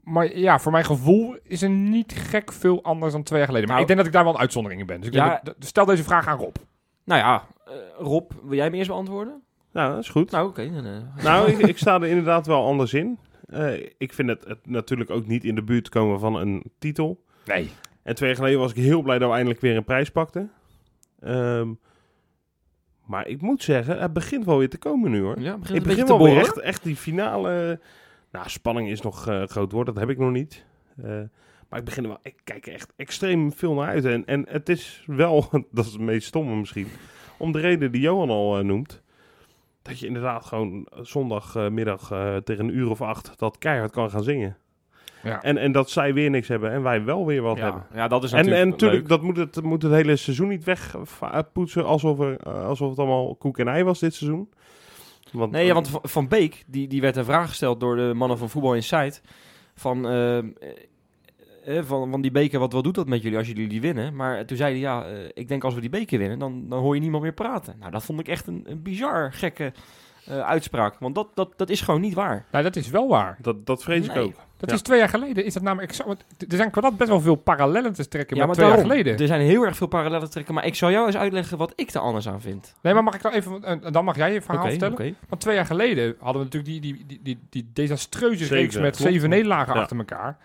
[0.04, 3.68] maar ja, voor mijn gevoel is er niet gek veel anders dan twee jaar geleden.
[3.68, 4.98] Maar Nou, ik denk dat ik daar wel een uitzondering in ben.
[4.98, 5.28] Dus ik Ja.
[5.28, 6.56] denk dat- stel deze vraag aan Rob.
[7.04, 9.42] Nou ja, eh, Rob, wil jij hem eerst beantwoorden?
[9.72, 10.30] Nou, dat is goed.
[10.30, 10.70] Nou, oké.
[10.70, 13.18] dan, eh, Nou, ik, ik sta er inderdaad wel anders in.
[13.46, 17.24] Eh, ik vind het, het natuurlijk ook niet in de buurt komen van een titel.
[17.44, 17.70] Nee.
[18.02, 20.52] En twee jaar geleden was ik heel blij dat we eindelijk weer een prijs pakten.
[21.20, 21.72] Ehm,
[23.06, 25.40] maar ik moet zeggen, het begint wel weer te komen nu hoor.
[25.40, 27.80] ja, begint Ik begin te wel weer echt, echt die finale...
[28.32, 30.64] Nou, spanning is nog eh, groot woord, dat heb ik nog niet.
[31.02, 31.20] Eh,
[31.68, 32.18] maar ik begin er wel...
[32.22, 34.04] Ik kijk er echt extreem veel naar uit.
[34.04, 36.86] En, en het is wel, dat is het meest stomme misschien,
[37.38, 39.02] om de reden die Johan al eh, noemt.
[39.82, 44.22] Dat je inderdaad gewoon zondagmiddag eh, tegen een uur of acht dat keihard kan gaan
[44.22, 44.56] zingen.
[45.22, 45.42] Ja.
[45.42, 47.86] En, en dat zij weer niks hebben en wij wel weer wat hebben.
[47.94, 49.08] Ja, dat is En, natuurlijk en natuurlijk, leuk.
[49.08, 53.58] dat moet het, moet het hele seizoen niet wegpoetsen alsof, er, alsof het allemaal koek
[53.58, 54.48] en ei was dit seizoen.
[55.32, 58.38] Want, Nee, ja, want Van- Beek, die, die werd een vraag gesteld door de mannen
[58.38, 59.22] van Voetbal Insight.
[59.74, 60.44] Van, eh, eh,
[61.84, 64.16] van, van die beker, wat, wat doet dat met jullie als jullie die winnen?
[64.16, 66.94] Maar toen zeiden ja, eh, ik denk als we die beker winnen, dan, dan hoor
[66.94, 67.76] je niemand meer praten.
[67.78, 69.72] Nou, dat vond ik echt een, een bizar gekke
[70.24, 70.94] eh, uitspraak.
[70.98, 72.44] Want dat, dat, dat is gewoon niet waar.
[72.52, 73.36] Nou, dat is wel waar.
[73.40, 74.24] Dat, dat vrees ik Nee.
[74.24, 74.34] ook.
[74.56, 74.74] Dat Ja.
[74.76, 75.44] is twee jaar geleden.
[75.44, 78.56] Is dat namelijk er zijn qua dat best wel veel parallellen te trekken Ja, met
[78.56, 79.18] maar twee jaar geleden.
[79.18, 80.54] er zijn heel erg veel parallellen te trekken.
[80.54, 82.74] Maar ik zal jou eens uitleggen wat ik er anders aan vind.
[82.82, 84.92] Nee, maar mag ik dan even, en dan mag jij je verhaal vertellen.
[84.94, 85.14] oké.
[85.28, 88.96] Want twee jaar geleden hadden we natuurlijk die, die, die, die, die desastreuze reeks met
[88.96, 89.12] klopt.
[89.12, 89.80] zeven nederlagen Ja.
[89.80, 90.36] achter elkaar.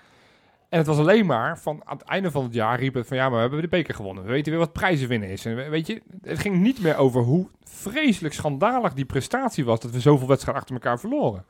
[0.69, 3.17] En het was alleen maar van aan het einde van het jaar riep het van
[3.17, 4.23] ja, maar we hebben de beker gewonnen.
[4.23, 5.45] We weten weer wat prijzen winnen is.
[5.45, 9.79] En we- weet je, het ging niet meer over hoe vreselijk schandalig die prestatie was
[9.79, 11.45] dat we zoveel wedstrijden achter elkaar verloren.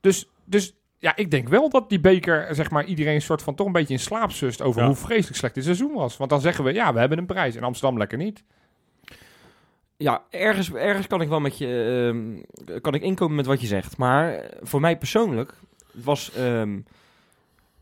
[0.00, 3.66] Dus, dus ja, ik denk wel dat die beker, zeg maar, iedereen soort van toch
[3.66, 4.86] een beetje in slaap zust over Ja.
[4.86, 6.16] hoe vreselijk slecht dit seizoen was.
[6.16, 7.56] Want dan zeggen we ja, we hebben een prijs.
[7.56, 8.42] In Amsterdam lekker niet.
[9.96, 12.02] Ja, ergens, ergens kan ik wel met je
[12.66, 13.96] ehm, kan ik inkomen met wat je zegt.
[13.96, 15.54] Maar voor mij persoonlijk
[15.92, 16.78] was ehm,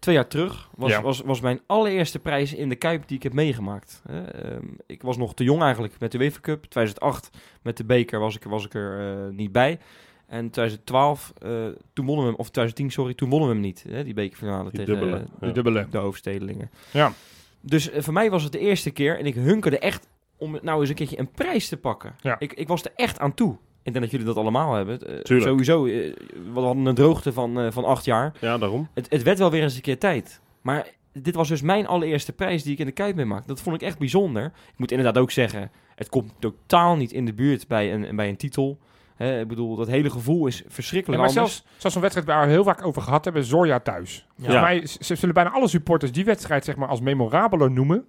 [0.07, 1.03] twee jaar terug was, Ja.
[1.03, 4.03] was, was mijn allereerste prijs in de Kuip die ik heb meegemaakt.
[4.07, 6.65] Ehm, ik was nog te jong eigenlijk met de UEFA Cup.
[6.65, 7.31] 2008
[7.63, 9.79] met de beker was ik, was ik er eh, niet bij.
[10.27, 11.51] En 2012, eh,
[11.93, 13.85] toen wonnen we hem, of 2010, sorry, toen wonnen we hem niet.
[13.89, 15.17] Hè, die bekerfinale Die tegen dubbele.
[15.17, 15.53] eh, De Ja.
[15.53, 15.87] dubbele.
[15.91, 16.71] de hoofdstedelingen.
[16.93, 17.13] Ja.
[17.61, 20.09] Dus eh, voor mij was het de eerste keer en ik hunkerde echt
[20.39, 22.15] om nou eens een keertje een prijs te pakken.
[22.21, 22.37] Ja.
[22.39, 23.57] Ik, ik was er echt aan toe.
[23.87, 25.01] Ik denk dat jullie dat allemaal hebben.
[25.01, 25.49] Eh, Tuurlijk.
[25.49, 26.15] sowieso, eh,
[26.53, 28.33] we hadden een droogte van, eh, van acht jaar.
[28.41, 28.89] Ja, daarom.
[28.95, 30.41] Het, het werd wel weer eens een keer tijd.
[30.61, 33.47] Maar dit was dus mijn allereerste prijs die ik in de Kuip meemaakte.
[33.47, 34.45] Dat vond ik echt bijzonder.
[34.45, 38.29] Ik moet inderdaad ook zeggen, het komt totaal niet in de buurt bij een, bij
[38.29, 38.79] een titel.
[39.17, 41.55] Hè, ik bedoel, dat hele gevoel is Ja, verschrikkelijk maar anders.
[41.55, 44.27] zelfs, zelfs een wedstrijd waar we heel vaak over gehad hebben, Zorja thuis.
[44.37, 44.45] Ja.
[44.45, 48.05] Volgens mij zullen bijna alle supporters die wedstrijd zeg maar, als memorabeler noemen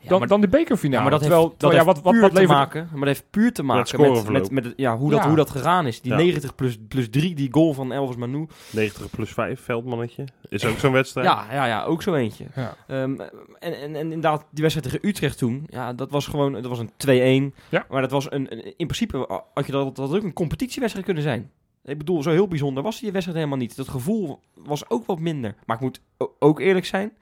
[0.00, 0.96] Ja, dan, maar- dan de bekerfinale.
[0.96, 2.58] Ja, maar dat terwijl, heeft, dat ja, wat, wat, puur wat te levert...
[2.58, 5.26] maken, maar dat heeft puur te maken met, met, ja, hoe, dat, Ja.
[5.26, 6.00] hoe dat gegaan is.
[6.00, 6.18] Die Ja.
[6.18, 8.46] 90 plus, plus 3, die goal van Elvis Manu.
[8.70, 10.24] 90 plus 5, veldmannetje.
[10.48, 11.26] Is ook zo'n wedstrijd.
[11.26, 12.44] Ja, ja, ja, ook zo eentje.
[12.54, 12.76] Ja.
[12.86, 16.66] Ehm, en, en, en inderdaad, die wedstrijd tegen Utrecht toen, ja, dat was gewoon dat
[16.66, 17.54] was een 2-1.
[17.68, 17.86] Ja.
[17.90, 21.06] Maar dat was een, een- in principe had je dat, dat had ook een competitiewedstrijd
[21.06, 21.50] kunnen zijn.
[21.84, 23.76] Ik bedoel, zo heel bijzonder was die wedstrijd helemaal niet.
[23.76, 25.54] Dat gevoel was ook wat minder.
[25.66, 26.00] Maar ik moet
[26.38, 27.12] ook eerlijk zijn,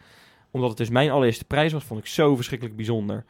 [0.54, 3.24] omdat het dus mijn allereerste prijs was, vond ik zo verschrikkelijk bijzonder.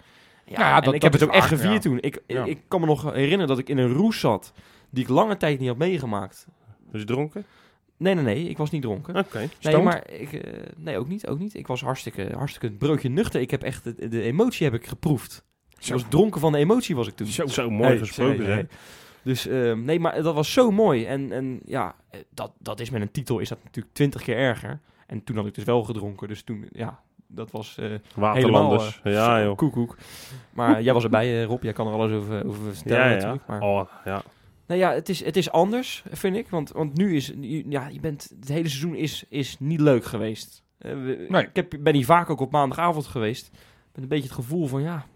[0.46, 1.78] Ja, Ja, en dat- ik dat heb het ook echt gevierd ja.
[1.78, 1.98] toen.
[2.00, 2.44] Ik, Ja.
[2.44, 4.52] ik kan me nog herinneren dat ik in een roes zat
[4.90, 6.46] die ik lange tijd niet had meegemaakt.
[6.92, 7.44] Dus dronken?
[7.96, 9.16] Nee, nee, nee, ik was niet dronken.
[9.16, 9.48] Oké.
[9.62, 11.54] Nee, maar ik, eh, nee, ook niet, ook niet.
[11.54, 13.40] Ik was hartstikke, hartstikke een broodje nuchter.
[13.40, 15.44] Ik heb echt de, de emotie heb ik geproefd.
[15.80, 17.26] Ik was dronken van de emotie was ik toen.
[17.26, 17.46] Zo.
[17.46, 18.66] Zo mooi Nee, gesproken, nee, nee.
[19.22, 21.04] Dus ehm, nee, maar dat was zo mooi.
[21.04, 24.36] En, en ja, eh, dat, dat is met een titel is dat natuurlijk twintig keer
[24.36, 24.80] erger.
[25.06, 26.28] En toen had ik dus wel gedronken.
[26.28, 27.00] Dus toen, ja,
[27.34, 29.56] dat was eh helemaal, ja, zo, joh.
[29.56, 29.96] koekoek.
[30.52, 31.62] Maar jij was erbij, eh, Rob.
[31.62, 33.14] Jij kan er alles over, over vertellen Ja, ja.
[33.14, 33.46] natuurlijk.
[33.46, 34.22] Maar, Oh, ja.
[34.66, 36.48] nou ja, het is, het is anders, vind ik.
[36.48, 37.32] Want, want nu is,
[37.68, 40.62] ja, je bent, het hele seizoen is, is niet leuk geweest.
[40.78, 41.42] Eh, we- Nee.
[41.42, 43.50] Ik heb, ben hier vaak ook op maandagavond geweest.
[43.94, 45.06] Met een beetje het gevoel van, ja,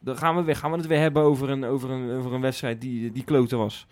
[0.00, 2.40] dan gaan we, weer, gaan we het weer hebben over een, over een, over een
[2.40, 3.86] wedstrijd die, die kloten was.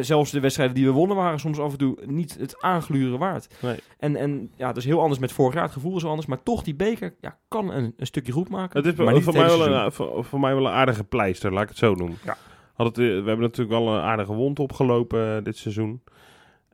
[0.00, 3.54] Zelfs de wedstrijden die we wonnen waren soms af en toe niet het aangluren waard.
[3.62, 3.76] Nee.
[3.98, 5.62] En, en ja, dat is heel anders met vorig jaar.
[5.62, 6.26] Het gevoel is anders.
[6.26, 8.82] Maar toch, die beker ja, kan een, een stukje goed maken.
[8.82, 11.52] Het is maar niet voor, mij wel een, voor, voor mij wel een aardige pleister,
[11.52, 12.18] laat ik het zo noemen.
[12.24, 12.36] Ja.
[12.74, 16.02] Had het, eh, we hebben natuurlijk wel een aardige wond opgelopen eh, dit seizoen.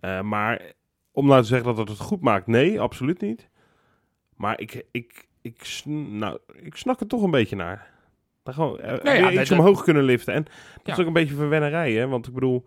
[0.00, 0.72] Eh, maar
[1.12, 3.48] om nou te zeggen dat het het goed maakt, nee, absoluut niet.
[4.36, 7.90] Maar ik, ik, ik, nou, ik snak er toch een beetje naar.
[8.42, 10.34] Dan gewoon ja, iets dat- omhoog kunnen liften.
[10.34, 10.52] En dat
[10.84, 10.92] Ja.
[10.92, 12.08] is ook een beetje verwennerij, hè.
[12.08, 12.64] Want ik bedoel,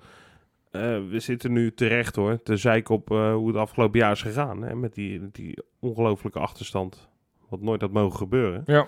[0.72, 4.62] we zitten nu terecht hoor, te zeiken op eh, hoe het afgelopen jaar is gegaan.
[4.62, 7.10] Hè, met die, met die ongelofelijke achterstand.
[7.50, 8.64] Wat nooit had mogen gebeuren.
[8.66, 8.88] Ja.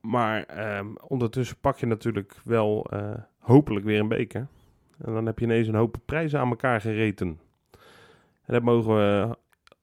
[0.00, 4.46] Maar ehm, ondertussen pak je natuurlijk wel eh, hopelijk weer een beker.
[4.98, 7.40] En dan heb je ineens een hoop prijzen aan elkaar gereten.
[8.44, 9.36] En dat mogen we,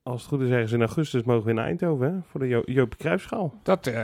[0.04, 2.62] als het goed is, ergens in augustus mogen we in Eindhoven hè, voor de jo
[2.66, 3.54] Joopie Cruijffschaal.
[3.64, 3.96] Dat, eh,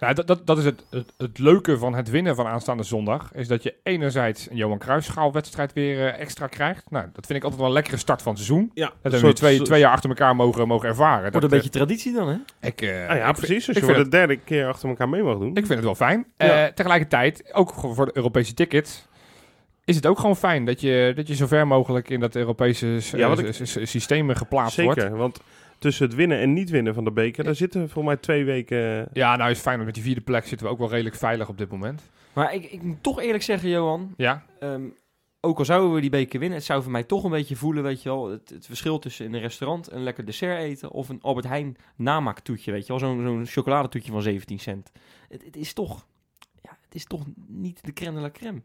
[0.00, 3.30] nou, dat, dat, dat is het, het, het leuke van het winnen van aanstaande zondag.
[3.34, 6.90] Is dat je enerzijds een Johan Cruijffschaalwedstrijd weer eh, extra krijgt.
[6.90, 8.70] Nou, dat vind ik altijd wel een lekkere start van het seizoen.
[8.74, 11.20] Ja, Dat hebben we twee, twee jaar achter elkaar mogen, mogen ervaren.
[11.20, 12.36] Wordt Dat, een beetje traditie dan, hè?
[12.60, 13.68] eh, ik, eh, Ah ja, ik, precies.
[13.68, 15.48] Als ik je voor de derde keer achter elkaar mee mag doen.
[15.48, 16.26] Ik vind het wel fijn.
[16.36, 16.66] Ja.
[16.66, 19.06] Eh, tegelijkertijd, ook gewoon voor de Europese tickets,
[19.88, 22.86] is het ook gewoon fijn dat je, dat je zo ver mogelijk in dat Europese
[23.16, 25.00] Ja, eh, ik- systeem geplaatst wordt.
[25.00, 25.40] Zeker, want
[25.78, 29.08] tussen het winnen en niet winnen van de beker, daar zitten voor mij twee weken...
[29.12, 31.48] Ja, nou is fijn, want met die vierde plek zitten we ook wel redelijk veilig
[31.48, 32.02] op dit moment.
[32.32, 34.14] Maar ik, ik moet toch eerlijk zeggen, Johan.
[34.16, 34.82] Ja, Ehm,
[35.40, 37.82] ook al zouden we die beker winnen, het zou voor mij toch een beetje voelen,
[37.82, 41.08] weet je wel, het, het verschil tussen in een restaurant een lekker dessert eten of
[41.08, 44.90] een Albert Heijn namaaktoetje, weet je wel, zo'n zo'n chocoladetoetje van 17 cent.
[45.28, 46.06] Het, het is toch,
[46.62, 48.60] ja, het is toch niet de crème de la crème.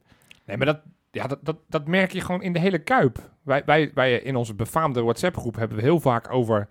[0.45, 0.79] nee, maar dat,
[1.13, 3.29] ja, dat, dat, dat merk je gewoon in de hele Kuip.
[3.43, 6.67] Wij, wij, wij in onze befaamde WhatsApp-groep hebben we heel vaak over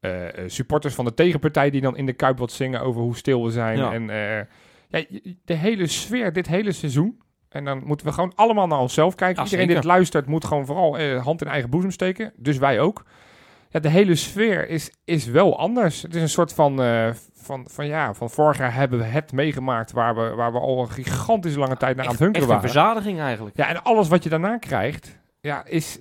[0.00, 0.12] eh,
[0.46, 3.50] supporters van de tegenpartij die dan in de Kuip wat zingen over hoe stil we
[3.50, 3.78] zijn.
[3.78, 3.92] Ja.
[3.92, 4.46] En eh,
[4.88, 5.04] ja,
[5.44, 7.20] de hele sfeer, dit hele seizoen.
[7.48, 9.36] En dan moeten we gewoon allemaal naar onszelf kijken.
[9.36, 12.32] Ja, Iedereen die dit luistert moet gewoon vooral eh, hand in eigen boezem steken.
[12.36, 13.04] Dus wij ook.
[13.68, 16.02] Ja, de hele sfeer is, is wel anders.
[16.02, 16.80] Het is een soort van,
[17.50, 20.80] van, van ja, van vorig jaar hebben we het meegemaakt waar we, waar we al
[20.80, 22.70] een gigantisch lange tijd naar aan het Echt hunkeren een waren.
[22.70, 23.56] verzadiging eigenlijk.
[23.56, 26.00] Ja, en alles wat je daarna krijgt, ja, is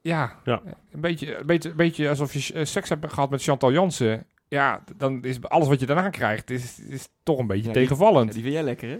[0.00, 0.60] ja, Ja.
[0.92, 4.24] Een, beetje, een, beetje, een beetje alsof je eh, seks hebt gehad met Chantal Jansen.
[4.48, 7.82] Ja, dan is alles wat je daarna krijgt, is, is toch een beetje Ja, die-
[7.82, 8.32] tegenvallend.
[8.32, 8.98] die vind jij lekker, hè?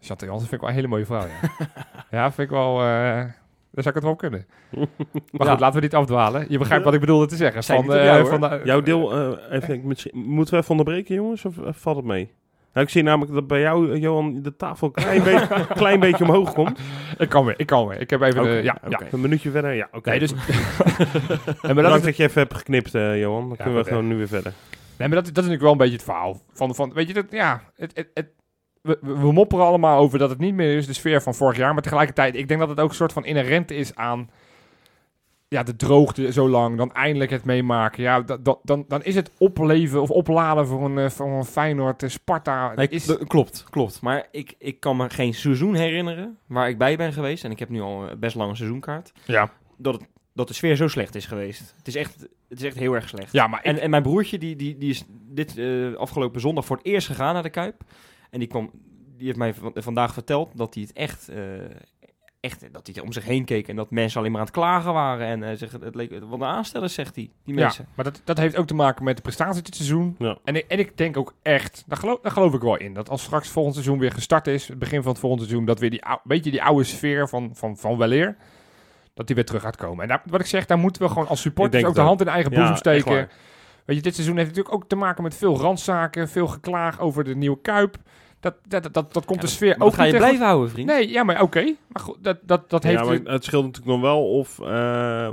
[0.00, 1.66] Chantal Jansen vind ik wel een hele mooie vrouw, ja.
[2.18, 2.82] ja, vind ik wel...
[2.82, 3.24] eh
[3.74, 4.46] daar zou ik het wel op kunnen.
[5.32, 5.50] Maar Ja.
[5.50, 6.46] goed, laten we niet afdwalen.
[6.48, 7.62] Je begrijpt wat ik bedoelde te zeggen.
[7.64, 11.14] Van, eh, jou, van de- Jouw deel, eh, even, ik- misschien- moeten we even onderbreken,
[11.14, 11.44] jongens?
[11.44, 12.30] Of valt het mee?
[12.72, 16.00] Nou, ik zie namelijk dat bij jou, eh, Johan, de tafel een klein, beetje, klein
[16.00, 16.80] beetje omhoog komt.
[17.18, 18.00] Ik kan weer, ik kan weer.
[18.00, 18.42] Ik heb even...
[18.42, 19.00] De, ja, ja.
[19.10, 19.88] Een minuutje verder, ja.
[19.92, 20.10] Oké.
[20.10, 20.32] Nee, dus...
[21.62, 23.48] dat Bedankt dat je even hebt geknipt, eh, Johan.
[23.48, 24.52] Dan kunnen we gewoon nu weer verder.
[24.98, 26.40] Nee, maar dat, dat is natuurlijk wel een beetje het verhaal.
[26.52, 28.26] Van, van, weet je, dat, ja, het, het, het,
[28.84, 31.72] we, mopperen allemaal over dat het niet meer is de sfeer van vorig jaar.
[31.72, 34.30] Maar tegelijkertijd, ik denk dat het ook een soort van inherent is aan
[35.48, 36.76] ja, de droogte zo lang.
[36.76, 38.02] Dan eindelijk het meemaken.
[38.02, 41.44] Ja, dat, dat, dan, dan is het opleven of opladen voor een, eh, voor een
[41.44, 42.74] Feyenoord, eh, Sparta.
[42.74, 44.00] Nee, is, klopt, klopt.
[44.00, 47.44] Maar ik, ik kan me geen seizoen herinneren waar ik bij ben geweest.
[47.44, 49.12] En ik heb nu al een best lang een seizoenkaart.
[49.26, 49.50] ja.
[49.76, 51.74] Dat, het, dat de sfeer zo slecht is geweest.
[51.76, 53.32] Het is echt, het is echt heel erg slecht.
[53.32, 56.64] ja, maar ik, En, en mijn broertje, die, die, die is dit eh, afgelopen zondag
[56.64, 57.82] voor het eerst gegaan naar de Kuip.
[58.34, 58.70] En die, kwam,
[59.16, 61.38] die heeft mij van- vandaag verteld dat hij het echt, eh,
[62.40, 63.68] echt, dat hij om zich heen keek.
[63.68, 65.26] En dat mensen alleen maar aan het klagen waren.
[65.26, 67.86] En eh, zegt, het leek, wat een aanstellers, zegt hij, die ja, mensen.
[67.94, 70.16] maar dat, dat heeft ook te maken met de prestatie dit seizoen.
[70.18, 70.38] Ja.
[70.44, 73.08] En, ik, en ik denk ook echt, daar geloof, daar geloof ik wel in, dat
[73.10, 75.90] als straks volgend seizoen weer gestart is, het begin van het volgende seizoen, dat weer
[75.90, 78.36] die ou- beetje die oude sfeer van, van, van weleer,
[79.14, 80.02] dat die weer terug gaat komen.
[80.02, 82.28] En daar, wat ik zeg, daar moeten we gewoon als supporters ook de hand in
[82.28, 83.28] eigen Ja, boezem steken.
[83.84, 87.24] Weet je, dit seizoen heeft natuurlijk ook te maken met veel randzaken, veel geklaag over
[87.24, 87.96] de nieuwe Kuip.
[88.44, 90.70] Dat, dat, dat, dat, dat komt de sfeer Maar ook dat ga je blijven houden,
[90.70, 90.88] vriend.
[90.88, 91.62] Nee, ja, maar oké.
[91.62, 92.98] Maar goed, dat, dat, dat heeft...
[92.98, 95.30] ja, maar het scheelt natuurlijk nog wel of, eh,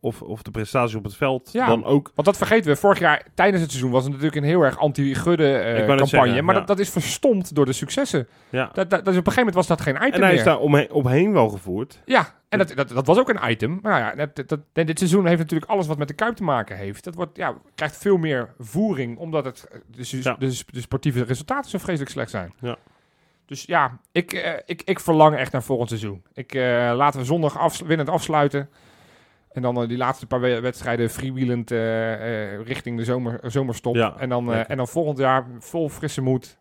[0.00, 1.66] of, of de prestatie op het veld Ja.
[1.66, 2.10] dan ook...
[2.14, 2.76] Want dat vergeten we.
[2.76, 6.06] Vorig jaar tijdens het seizoen was het natuurlijk een heel erg anti-gudde net campagne.
[6.06, 6.60] zeggen, maar ja.
[6.60, 8.28] dat, dat is verstomd door de successen.
[8.48, 8.70] Ja.
[8.72, 10.58] Dat, dat, dus op een gegeven moment was dat geen item En hij is daar
[10.58, 12.00] omheen, omheen wel gevoerd.
[12.04, 13.78] Ja, en dat, dat, dat was ook een item.
[13.82, 16.36] Maar nou ja, dat, dat, en dit seizoen heeft natuurlijk alles wat met de Kuip
[16.36, 17.04] te maken heeft.
[17.04, 20.36] Dat wordt, ja, krijgt veel meer voering, omdat het, eh, de, Ja.
[20.38, 22.52] de, de sportieve resultaten zo vreselijk slecht zijn.
[22.60, 22.76] Ja.
[23.46, 26.22] Dus ja, ik, eh, ik, ik verlang echt naar volgend seizoen.
[26.34, 26.54] Ik,
[26.94, 28.68] laten we zondag winnend afsluiten.
[29.52, 32.12] En dan eh, die laatste paar we- wedstrijden freewheelend eh,
[32.54, 33.94] eh, richting de zomer, zomerstop.
[33.94, 36.58] Ja, en, dan, en dan volgend jaar vol frisse moed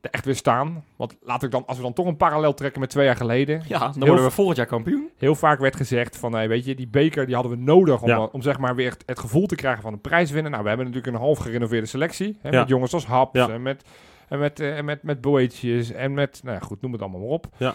[0.00, 0.84] er echt weer staan.
[0.96, 3.62] Want laat ik dan, als we dan toch een parallel trekken met twee jaar geleden.
[3.66, 5.10] Ja, dan worden we volgend jaar kampioen.
[5.16, 8.08] Heel vaak werd gezegd van, hey, weet je, die beker die hadden we nodig om,
[8.08, 8.22] Ja.
[8.24, 10.50] om zeg maar weer het, het gevoel te krijgen van een prijswinner.
[10.50, 12.38] Nou, we hebben natuurlijk een half gerenoveerde selectie.
[12.40, 12.58] Hè, Ja.
[12.60, 13.48] Met jongens als Haps Ja.
[13.48, 13.84] en met,
[14.28, 17.28] en met, en met, met Boetjes en met, nou ja, goed, noem het allemaal maar
[17.30, 17.46] op.
[17.56, 17.74] Ja.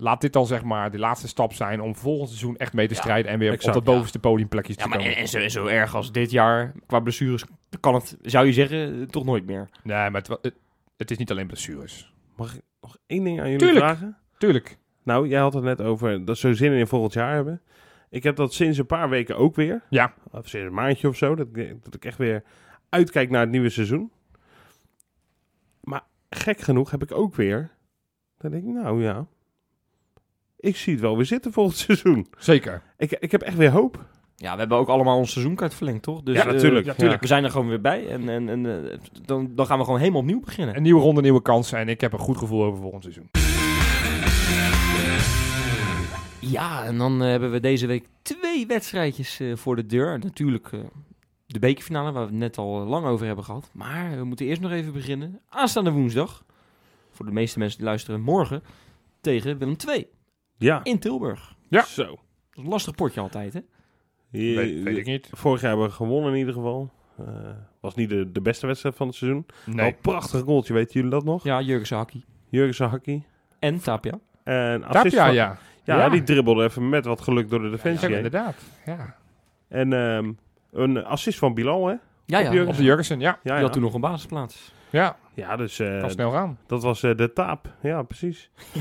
[0.00, 2.94] Laat dit dan zeg maar de laatste stap zijn om volgend seizoen echt mee te
[2.94, 4.98] strijden en weer exact, op de bovenste podiumplekjes te komen.
[5.00, 7.44] en, en zo, en zo erg als dit jaar qua blessures
[7.80, 9.68] kan het, zou je zeggen, toch nooit meer.
[9.82, 10.54] Nee, maar het, het,
[10.96, 12.12] het is niet alleen blessures.
[12.36, 13.84] Mag ik nog één ding aan jullie Tuurlijk.
[13.84, 14.16] vragen?
[14.38, 14.78] Tuurlijk.
[15.02, 17.62] Nou, jij had het net over dat ze zo zin in volgend jaar hebben.
[18.10, 19.82] Ik heb dat sinds een paar weken ook weer.
[19.90, 20.14] Ja.
[20.30, 21.34] Of sinds een maandje of zo.
[21.34, 22.42] Dat, ik- dat ik echt weer
[22.88, 24.10] uitkijk naar het nieuwe seizoen.
[25.80, 27.70] Maar gek genoeg heb ik ook weer.
[28.38, 29.26] Dan denk ik, nou ja.
[30.60, 32.26] Ik zie het wel weer zitten volgend seizoen.
[32.38, 32.82] Zeker.
[32.96, 34.04] Ik, ik heb echt weer hoop.
[34.36, 36.22] Ja, we hebben ook allemaal ons seizoenkaart verlengd, toch?
[36.22, 36.86] Dus, Ja, eh, natuurlijk.
[36.98, 37.18] ja.
[37.18, 39.98] We zijn er gewoon weer bij en, en, en eh, dan, dan gaan we gewoon
[39.98, 40.76] helemaal opnieuw beginnen.
[40.76, 43.30] Een nieuwe ronde, nieuwe kansen en ik heb een goed gevoel over volgend seizoen.
[46.40, 50.18] Ja, en dan eh, hebben we deze week twee wedstrijdjes eh, voor de deur.
[50.18, 50.80] Natuurlijk eh,
[51.46, 53.70] de bekerfinale, waar we het net al lang over hebben gehad.
[53.72, 55.40] Maar we moeten eerst nog even beginnen.
[55.48, 56.44] Aanstaande woensdag,
[57.10, 58.62] voor de meeste mensen die luisteren morgen,
[59.20, 60.06] tegen Willem II
[60.60, 60.80] Ja.
[60.84, 61.54] in Tilburg.
[61.68, 61.82] Ja.
[61.84, 62.04] Zo.
[62.04, 62.18] Dat
[62.54, 63.60] is een lastig potje altijd, hè?
[64.30, 65.28] Je- weet, weet ik niet.
[65.32, 66.90] Vorig jaar hebben we gewonnen in ieder geval.
[67.18, 67.24] Eh,
[67.80, 69.46] was niet de, de beste wedstrijd van het seizoen.
[69.66, 69.76] Nee.
[69.76, 71.44] Wel een prachtig goaltje, weten jullie dat nog?
[71.44, 72.24] Ja, Jurgen Saki.
[72.48, 73.24] Jurgen Sahaki.
[73.58, 74.18] En Tapia.
[74.44, 75.58] En assist Tapia, van- ja.
[75.84, 76.08] Ja, Ja.
[76.08, 78.06] die dribbelde even met wat geluk door de Ja, defensie.
[78.08, 78.16] heen.
[78.16, 78.56] inderdaad.
[78.86, 79.16] Ja.
[79.68, 80.32] en ehm,
[80.72, 81.94] een assist van Bilal, hè?
[82.26, 82.52] Ja, Op ja.
[82.52, 82.68] Jurgen.
[82.70, 83.28] Op de Jurgensen, ja.
[83.30, 83.60] Ja, Die ja.
[83.60, 84.72] had toen nog een basisplaats.
[84.90, 86.58] Ja, ja dus eh, kan snel gaan.
[86.66, 87.74] dat was eh, de taap.
[87.82, 88.50] Ja, precies.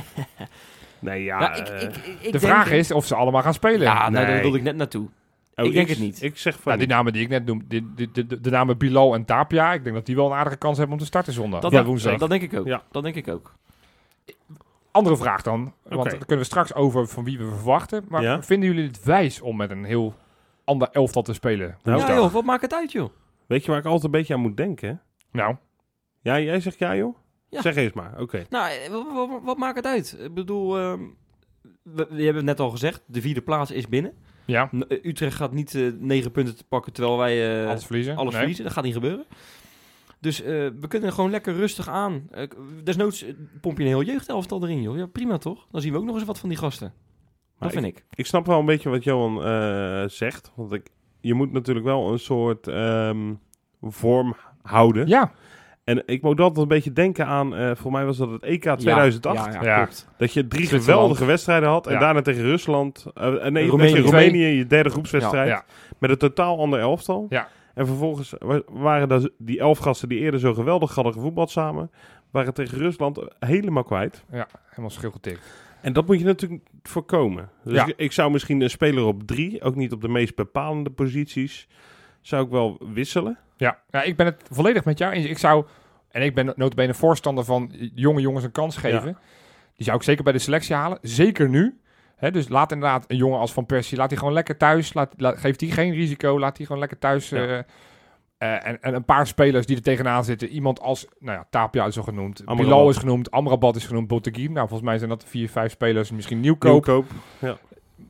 [1.00, 1.54] nee, ja.
[1.56, 3.82] Ik, eh, ik, ik, ik de vraag is of ze allemaal gaan spelen.
[3.82, 4.42] Ja, nou, daar Nee.
[4.42, 5.08] wilde ik net naartoe.
[5.56, 6.22] oh, ik denk het niet.
[6.24, 8.50] Ik zeg van Ja, die namen die ik net noem, die, die- de, de, de
[8.50, 11.08] namen Bilal en Tapia, ik denk dat die wel een aardige kans hebben om te
[11.08, 11.62] starten zondag.
[11.62, 12.18] Dat, ja, denk- woensdag.
[12.18, 12.66] dat denk ik ook.
[12.66, 12.84] Ja.
[12.92, 13.54] Dat denk ik ook.
[14.92, 18.06] Andere vraag dan, want dan kunnen we straks over van wie we verwachten.
[18.08, 18.44] Maar Ja.
[18.44, 20.14] vinden jullie het wijs om met een heel
[20.64, 21.78] ander elftal te spelen.
[21.84, 23.10] Nou, ja joh, wat maakt het uit joh?
[23.48, 25.02] Weet je waar ik altijd een beetje aan moet denken?
[25.32, 25.56] Nou,
[26.22, 27.16] Ja, jij zegt ja, joh?
[27.50, 27.62] Ja.
[27.62, 28.46] Zeg eens maar, oké.
[28.50, 30.18] Nou, eh, wat, wat, wat maakt het uit?
[30.24, 31.00] Ik bedoel, ehm,
[31.84, 34.14] we, we hebben het net al gezegd, de vierde plaats is binnen.
[34.46, 38.14] ja, eh, Utrecht gaat niet eh, negen punten te pakken terwijl wij alles verliezen.
[38.16, 38.38] alles Nee.
[38.38, 38.64] verliezen.
[38.64, 39.26] Dat gaat niet gebeuren.
[40.22, 42.30] Dus we kunnen gewoon lekker rustig aan.
[42.84, 43.26] Desnoods
[43.62, 44.98] pomp je een heel jeugdelftal erin, joh.
[44.98, 45.68] Ja, prima toch?
[45.72, 46.94] Dan zien we ook nog eens wat van die gasten.
[47.58, 48.06] Maar dat vind ik.
[48.14, 50.52] Ik snap wel een beetje wat Johan zegt.
[50.56, 53.34] Want ik, je moet natuurlijk wel een soort ehm,
[53.82, 55.08] vorm houden.
[55.08, 55.32] Ja,
[55.90, 58.62] En ik moet altijd een beetje denken aan, eh voor mij was dat het EK
[58.78, 59.46] 2008.
[59.54, 59.76] Ja, ja, Ja.
[59.84, 60.08] klopt.
[60.18, 61.88] Dat je drie geweldige wedstrijden had.
[61.88, 62.00] En Ja.
[62.00, 63.06] daarna tegen Rusland.
[63.14, 63.90] eh, eh, nee, Roemenië.
[63.92, 65.48] tegen Roemenië je derde groepswedstrijd.
[65.48, 65.64] ja.
[65.98, 67.26] Met een totaal ander elftal.
[67.30, 67.48] Ja.
[67.74, 71.92] En vervolgens wa- waren dat die elf gasten die eerder zo geweldig hadden gevoetbald samen.
[72.32, 74.24] Waren tegen Rusland helemaal kwijt.
[74.70, 75.54] helemaal schil getikt.
[75.82, 77.50] En dat moet je natuurlijk voorkomen.
[77.64, 77.86] Dus Ja.
[77.86, 81.68] ik, ik zou misschien een speler op drie, ook niet op de meest bepalende posities,
[82.22, 83.38] zou ik wel wisselen.
[83.58, 85.26] Ja, ja, ik ben het volledig met jou eens.
[85.26, 85.66] Ik zou,
[86.12, 89.18] en ik ben notabene voorstander van jonge jongens een kans geven.
[89.76, 90.98] Die zou ik zeker bij de selectie halen.
[91.02, 91.80] Zeker nu.
[92.16, 94.94] Hè, dus laat inderdaad een jongen als Van Persie, laat hij gewoon lekker thuis.
[94.94, 97.30] Laat, laat, geeft hij geen risico, laat hij gewoon lekker thuis.
[97.30, 97.38] Ja.
[97.38, 97.60] eh,
[98.38, 100.48] eh, en, en een paar spelers die er tegenaan zitten.
[100.50, 102.40] Iemand als, nou ja, Tapia is al genoemd.
[102.40, 102.66] Amrabat.
[102.66, 103.32] Bilal is genoemd.
[103.32, 104.08] Amrabat is genoemd.
[104.08, 104.52] Boteguin.
[104.52, 106.12] Nou, volgens mij zijn dat vier, vijf spelers.
[106.12, 106.72] Misschien nieuwkoop.
[106.86, 107.06] Nieuwkoop.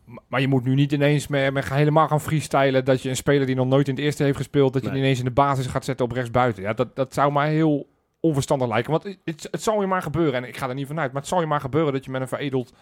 [0.05, 3.15] M- Maar je moet nu niet ineens met, met helemaal gaan freestylen dat je een
[3.15, 4.95] speler die nog nooit in het eerste heeft gespeeld, dat je Nee.
[4.97, 6.63] die ineens in de basis gaat zetten op rechtsbuiten.
[6.63, 7.88] Ja, dat, dat zou mij heel
[8.19, 8.91] onverstandig lijken.
[8.91, 11.29] Want het, het zal je maar gebeuren, en ik ga er niet vanuit, maar het
[11.29, 12.73] zal je maar gebeuren dat je met een veredeld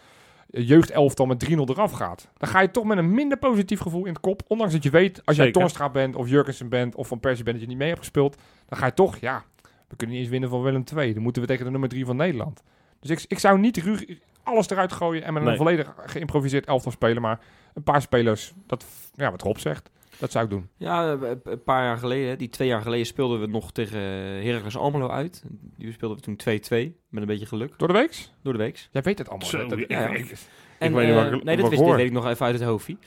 [0.49, 2.29] eh, jeugdelftal met 3-0 eraf gaat.
[2.37, 4.41] Dan ga je toch met een minder positief gevoel in het kop.
[4.47, 5.51] Ondanks dat je weet, als jij.
[5.51, 8.37] Torstra bent of Jurgensen bent of Van Persie bent dat je niet mee hebt gespeeld,
[8.65, 9.43] dan ga je toch, ja,
[9.87, 11.13] we kunnen niet eens winnen van Willem II.
[11.13, 12.63] Dan moeten we tegen de nummer 3 van Nederland.
[12.99, 13.83] Dus ik, ik zou niet
[14.43, 15.57] alles eruit gooien en met een Nee.
[15.57, 17.39] volledig geïmproviseerd elftal spelen, maar
[17.73, 19.89] een paar spelers, dat, ja, wat Rob zegt,
[20.19, 20.69] dat zou ik doen.
[20.77, 23.99] Ja, eh, een paar jaar geleden, die twee jaar geleden speelden we nog tegen
[24.45, 25.43] Heracles Almelo uit.
[25.77, 28.33] Die speelden we toen 2-2, met een beetje geluk, Door de weeks?
[28.43, 28.89] door de weeks.
[28.91, 29.47] Jij weet het allemaal.
[29.47, 30.07] Zo, Dat- dat- ja, ja.
[30.09, 30.33] ik-
[30.79, 32.45] En, weet niet wat eh, ik- nee, dat, ik wist, dit weet ik nog even
[32.45, 32.97] uit het hoofdje.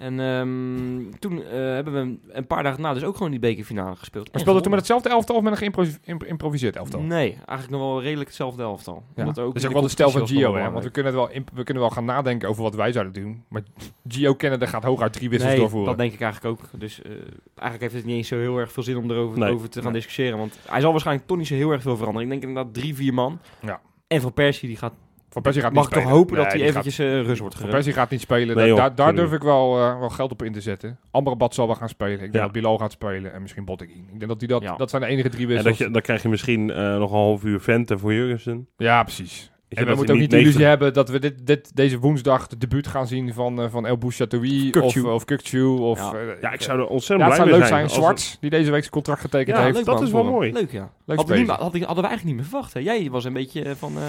[0.00, 3.96] En ehm, toen eh, hebben we een- paar dagen na dus ook gewoon die bekerfinale
[3.96, 4.32] gespeeld.
[4.32, 7.00] Maar speelde toen met hetzelfde elftal of met een geïmproviseerd elftal?
[7.00, 8.94] Nee, eigenlijk nog wel redelijk hetzelfde elftal.
[8.94, 9.02] Ja.
[9.16, 10.70] Omdat Dat ook is in ook wel de stijl van Gio, hè?
[10.70, 13.44] Want we kunnen, het wel we kunnen wel gaan nadenken over wat wij zouden doen.
[13.48, 13.62] Maar
[14.08, 15.88] Gio kennen, gaat hooguit drie wissels nee, doorvoeren.
[15.88, 16.80] dat denk ik eigenlijk ook.
[16.80, 17.10] Dus eh,
[17.54, 19.52] eigenlijk heeft het niet eens zo heel erg veel zin om erover Nee.
[19.52, 20.00] over te gaan Nee.
[20.00, 20.38] discussiëren.
[20.38, 22.22] Want hij zal waarschijnlijk toch niet zo heel erg veel veranderen.
[22.30, 23.38] Ik denk inderdaad drie, vier man.
[23.62, 23.80] Ja.
[24.06, 24.92] En Van Persie, die gaat,
[25.30, 26.22] Van Persie gaat mag niet ik toch spelen.
[26.24, 27.68] hopen dat hij eventjes eh, rust wordt Van.
[27.68, 28.46] Persie gaat niet spelen.
[28.46, 30.98] Nee, Da- joh, daar daar durf ik wel, eh, wel geld op in te zetten.
[31.10, 32.12] Amrabat zal wel gaan spelen.
[32.14, 32.40] Ik denk Ja.
[32.42, 34.04] dat Bilal gaat spelen en misschien Botteguin.
[34.12, 34.76] Ik denk dat die dat, Ja.
[34.76, 35.78] dat zijn de enige drie En wissels.
[35.78, 38.68] dat je, dan krijg je misschien eh, nog een half uur venten voor Jurgensen.
[38.76, 39.38] Ja, precies.
[39.68, 41.18] Weet je, En we dat moeten ook hij niet de illusie 90 hebben dat we
[41.36, 45.00] dit, dit, deze woensdag het debuut gaan zien van, eh, van El Bouchatoui of, Kukçu.
[45.04, 45.58] of Kukçu.
[45.80, 46.12] Of, Ja.
[46.12, 47.82] eh, Ja, ik eh, zou er ja, ontzettend het zou blij leuk mee zijn.
[47.82, 49.76] Als- Zwarts, die deze week zijn contract getekend Ja, heeft.
[49.76, 50.52] leuk, dat is wel mooi.
[50.52, 50.90] Leuk, ja.
[51.04, 51.64] Leuk Hadden we, niet, speler.
[51.64, 52.74] had ik- hadden we eigenlijk niet meer verwacht.
[52.74, 52.80] Hè?
[52.80, 53.92] Jij was een beetje eh, van...
[53.96, 54.02] eh,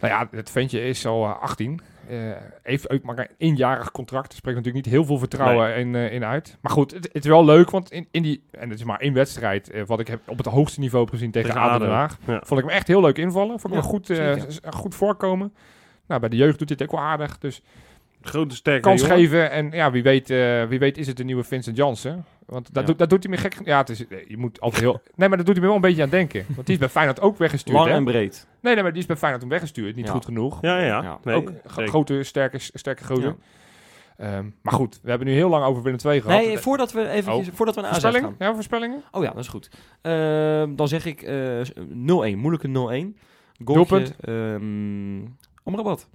[0.00, 1.80] Nou ja, het ventje is al eh, 18.
[2.08, 2.16] Eh,
[2.62, 4.30] heeft ook maar een eenjarig contract.
[4.32, 6.56] Er spreekt natuurlijk niet heel veel vertrouwen in, eh, in uit.
[6.60, 8.42] Maar goed, het, het is wel leuk, want in, in die...
[8.50, 11.14] En het is maar één wedstrijd, eh, wat ik heb op het hoogste niveau heb
[11.14, 11.84] gezien tegen, Tegen ADO ADO.
[11.84, 12.18] Den Haag.
[12.26, 12.40] Ja.
[12.44, 13.60] Vond ik hem echt heel leuk invallen.
[13.60, 15.54] Vond ik Ja, hem goed, eh, goed voorkomen.
[16.06, 17.38] Nou, bij de jeugd doet hij het ook wel aardig.
[17.38, 17.62] Dus
[18.22, 19.16] Grote sterke kans jongen.
[19.16, 19.50] geven.
[19.50, 20.28] En ja, wie weet,
[20.68, 22.24] wie weet is het de nieuwe Vincent Janssen.
[22.46, 22.88] Want dat, Ja.
[22.88, 23.58] doet, dat doet hij me gek.
[23.64, 25.00] Ja, het is, je moet altijd heel...
[25.14, 26.44] Nee, maar dat doet hij me wel een beetje aan denken.
[26.54, 27.94] Want die is bij Feyenoord ook weggestuurd, lang hè?
[27.94, 28.46] en breed.
[28.60, 29.96] Nee, nee, maar die is bij Feyenoord toen weggestuurd.
[29.96, 30.12] Niet Ja.
[30.12, 30.58] goed genoeg.
[30.60, 31.02] Ja, ja.
[31.02, 31.18] Ja.
[31.24, 31.88] Nee, ook zeker.
[31.88, 33.36] grote, sterke, sterke gozer.
[34.18, 34.36] Ja.
[34.36, 36.40] Ehm, maar goed, we hebben nu heel lang over Willem II gehad.
[36.40, 38.34] Nee, voordat we even voordat we naar AZ voorspelling?
[38.38, 38.48] gaan.
[38.48, 39.02] Ja, voorspellingen?
[39.10, 39.70] Oh ja, dat is goed.
[40.02, 42.38] Ehm, dan zeg ik eh 0-1.
[42.38, 43.16] Moeilijke 0-1.
[43.58, 44.16] Doelpunt?
[44.20, 45.20] Ehm
[45.64, 46.08] Amrabat.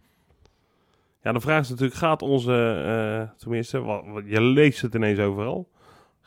[1.24, 2.54] Ja, de vraag is natuurlijk, gaat onze,
[2.86, 5.68] eh, tenminste, wat, wat- je leest het ineens overal,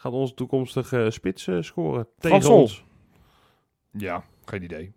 [0.04, 2.84] gaat onze toekomstige spits eh, scoren tegen ons?
[3.90, 4.92] Ja, geen idee.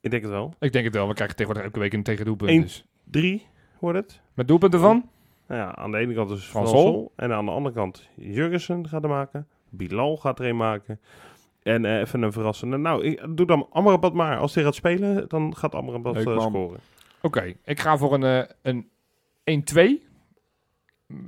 [0.00, 0.54] Ik denk het wel.
[0.58, 1.08] Ik denk het wel.
[1.08, 2.50] We krijgen tegenwoordig elke week een tegendoelpunt.
[2.50, 2.60] Eén.
[2.60, 2.84] Dus.
[3.04, 3.46] Drie
[3.78, 4.20] wordt het.
[4.34, 5.08] Met doelpunten van?
[5.46, 7.12] Nou ja, aan de ene kant is Van Sol.
[7.16, 9.48] En aan de andere kant Jurgensen gaat er maken.
[9.68, 11.00] Bilal gaat er een maken.
[11.62, 12.76] En eh, even een verrassende.
[12.76, 14.38] Nou, ik, doe dan Amrabat maar.
[14.38, 16.80] Als hij gaat spelen, dan gaat Amrabat Leuk, eh, scoren.
[17.20, 18.88] Oké, ik ga voor een, een
[19.44, 20.02] 1-2.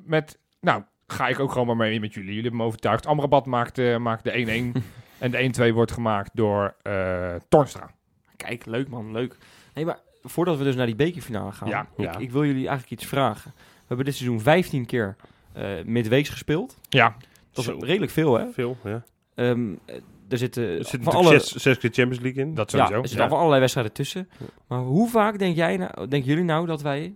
[0.05, 0.83] Met, nou,
[1.15, 2.29] ga ik ook gewoon maar mee met jullie.
[2.29, 3.07] Jullie hebben me overtuigd.
[3.07, 4.81] Amrabat maakt, maakt de 1-1.
[5.19, 7.91] en de 1-2 wordt gemaakt door eh Tornstra.
[8.37, 9.37] Kijk, leuk man, leuk.
[9.75, 11.69] Nee, maar voordat we dus naar die bekerfinale gaan.
[11.69, 12.19] Ja, ik, ja.
[12.19, 13.53] ik wil jullie eigenlijk iets vragen.
[13.57, 15.17] We hebben dit seizoen 15 keer
[15.53, 16.79] eh midweeks gespeeld.
[16.89, 17.17] Ja,
[17.53, 17.79] Dat is Zo.
[17.81, 18.51] redelijk veel, hè?
[18.53, 19.03] Veel, ja.
[19.35, 19.95] Ehm, eh,
[20.29, 21.29] er zitten Er zitten van alle...
[21.29, 22.55] zes, zes keer Champions League in.
[22.55, 23.03] dat Ja, sowieso.
[23.03, 24.29] er zitten van allerlei wedstrijden tussen.
[24.67, 27.15] Maar hoe vaak denk jij nou, denken jullie nou dat wij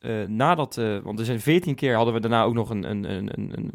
[0.00, 3.10] eh, nadat, eh, want er zijn 14 keer hadden we daarna ook nog een, een,
[3.10, 3.72] een, een,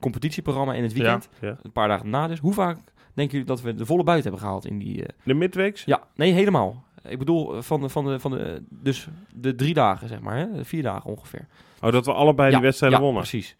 [0.00, 1.28] competitieprogramma in het weekend.
[1.40, 1.56] Ja.
[1.62, 2.38] Een paar dagen na dus.
[2.38, 2.78] Hoe vaak
[3.14, 5.02] denken jullie dat we de volle buiten hebben gehaald in die...
[5.06, 5.84] eh, De midweeks?
[5.84, 6.84] Ja, nee, helemaal.
[7.08, 10.52] Ik bedoel, van de, van de, van de, dus de drie dagen, zeg maar, hè?
[10.52, 11.46] De vier dagen ongeveer.
[11.80, 13.22] Oh, dat we allebei ja, die wedstrijden ja, wonnen.
[13.22, 13.56] precies.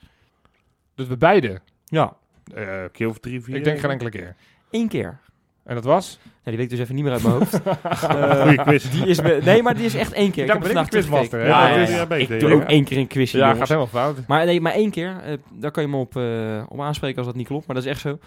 [0.94, 1.60] Dus we beide.
[1.84, 2.16] Ja,
[2.54, 3.56] Eh, Een keer of drie, vier.
[3.56, 4.36] ik denk geen enkele keer.
[4.70, 5.18] één keer.
[5.64, 6.18] En dat was?
[6.22, 7.60] Ja, die weet ik dus even niet meer uit mijn hoofd.
[7.62, 8.90] Eh, Goeie quiz.
[8.90, 10.46] die is nee, maar die is echt één keer.
[10.46, 11.40] Ja, ik heb ben ik de quizmaster?
[11.46, 12.06] Ja, Ja, ja, ja, ja.
[12.06, 12.54] beter, Ik doe ja.
[12.56, 13.58] ook één keer een quizje, Ja, jongens.
[13.70, 14.26] gaat helemaal fout.
[14.26, 15.16] Maar nee, maar één keer.
[15.24, 17.66] eh, daar kan je me op, eh, op aanspreken als dat niet klopt.
[17.66, 18.18] Maar dat is echt zo.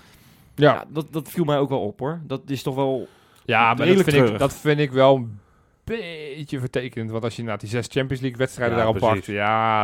[0.55, 2.19] Ja, Ja, dat, dat viel mij ook wel op, hoor.
[2.23, 3.07] Dat is toch wel...
[3.45, 5.39] ja maar dat vind, ik, dat vind ik wel een
[5.83, 7.11] beetje vertekend.
[7.11, 9.25] Want als je na die zes Champions League wedstrijden Ja, daarop pakt.
[9.25, 9.33] Ja,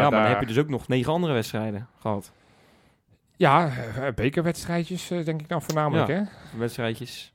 [0.02, 2.32] ja, maar dan heb je dus ook nog negen andere wedstrijden gehad.
[3.36, 3.70] Ja,
[4.16, 6.16] bekerwedstrijdjes denk ik dan voornamelijk, Ja.
[6.16, 6.22] hè?
[6.60, 7.31] Wedstrijdjes.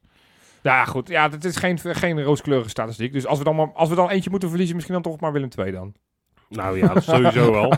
[0.66, 1.08] Ja, goed.
[1.08, 3.12] Ja, het is geen, geen rooskleurige statistiek.
[3.12, 5.32] Dus als we, dan maar, als we dan eentje moeten verliezen, misschien dan toch maar
[5.32, 5.94] Willem II dan.
[6.48, 7.72] Nou ja, dat sowieso wel.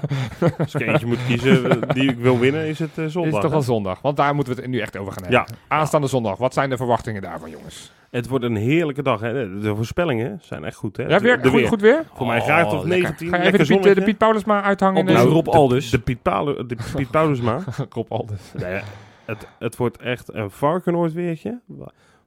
[0.59, 3.33] Als ik eentje moet kiezen eh, die ik wil winnen, is het eh, zondag.
[3.33, 3.48] is toch hè?
[3.51, 4.01] wel zondag.
[4.01, 5.44] Want daar moeten we het nu echt over gaan hebben.
[5.48, 5.77] Ja.
[5.77, 6.37] Aanstaande zondag.
[6.37, 7.92] Wat zijn de verwachtingen daarvan, jongens?
[8.11, 9.20] Het wordt een heerlijke dag.
[9.20, 9.33] Hè?
[9.33, 10.96] De, de voorspellingen zijn echt goed.
[10.96, 11.03] Hè?
[11.03, 12.05] Ja, weer, de goed, goed weer?
[12.14, 13.09] Voor mij graag Oh, tot lekker.
[13.09, 13.29] 19.
[13.29, 14.03] Ga je even de Piet, de.
[14.03, 15.01] Piet Paulus maar uithangen?
[15.01, 15.90] Op in, de eh, Rob Aldus.
[15.90, 17.61] De Piet, Paulu, de Piet Paulusma.
[17.90, 18.40] Rob Aldus.
[18.55, 18.81] nee,
[19.24, 21.61] het, het wordt echt een varkenoord weertje.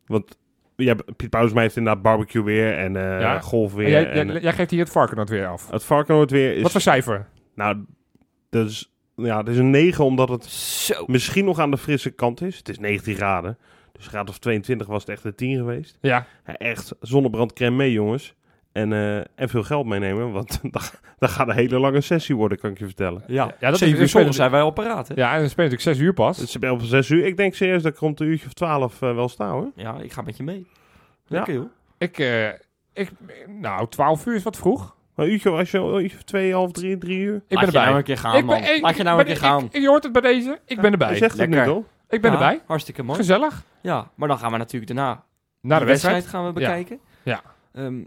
[0.05, 0.37] Want
[0.83, 3.39] ja, Piet Paulusma heeft inderdaad barbecue weer en eh Ja.
[3.39, 3.89] golf weer.
[3.89, 5.69] jij, en, jij, jij geeft hier het varkenoord weer af.
[5.69, 6.61] het varkenoord weer is...
[6.61, 7.27] Wat voor cijfer?
[7.55, 7.85] Nou,
[8.49, 11.03] dat is, ja, dat is een 9 omdat het Zo.
[11.07, 12.57] misschien nog aan de frisse kant is.
[12.57, 13.57] Het is 19 graden.
[13.91, 15.97] Dus graad of 22 was het echt een 10 geweest.
[16.01, 16.25] Ja.
[16.45, 18.35] Ja, echt zonnebrandcrème mee, jongens.
[18.71, 20.81] En, eh, en veel geld meenemen, want dan,
[21.19, 23.23] dan gaat een hele lange sessie worden, kan ik je vertellen.
[23.27, 25.13] Ja, Ja, dat is- Zeven uur zijn wij al paraat, hè?
[25.15, 26.37] Ja, en dan speel je natuurlijk 6 uur pas.
[26.37, 27.25] Het is op 6 uur.
[27.25, 29.71] Ik denk serieus dat ik rond een uurtje of 12 eh, wel sta, hoor.
[29.75, 30.67] Ja, ik ga met je mee.
[31.25, 31.37] Ja.
[31.37, 31.69] Lekker, joh.
[31.97, 32.47] Ik, eh,
[32.93, 33.11] ik,
[33.47, 34.95] nou, 12 uur is wat vroeg.
[35.15, 37.35] Maar een uurtje, als je een uurtje of 2, half 3, 3 uur.
[37.35, 37.83] Ik Laat ben je erbij.
[37.85, 38.57] nou een keer gaan, ik man.
[38.63, 39.63] ik Laat je nou een keer gaan.
[39.71, 40.59] Ik, je hoort het bij deze.
[40.65, 41.15] Ik ben Je erbij.
[41.15, 41.73] zegt het nu Lekker.
[41.73, 41.83] toch?
[42.09, 42.61] Ik ben Ja, erbij.
[42.67, 43.17] Hartstikke mooi.
[43.19, 43.63] Gezellig.
[43.81, 45.23] Ja, maar dan gaan we natuurlijk daarna
[45.61, 46.15] Na de de wedstrijd.
[46.15, 46.99] wedstrijd gaan we bekijken.
[47.23, 47.41] Ja.
[47.73, 48.03] Ehm,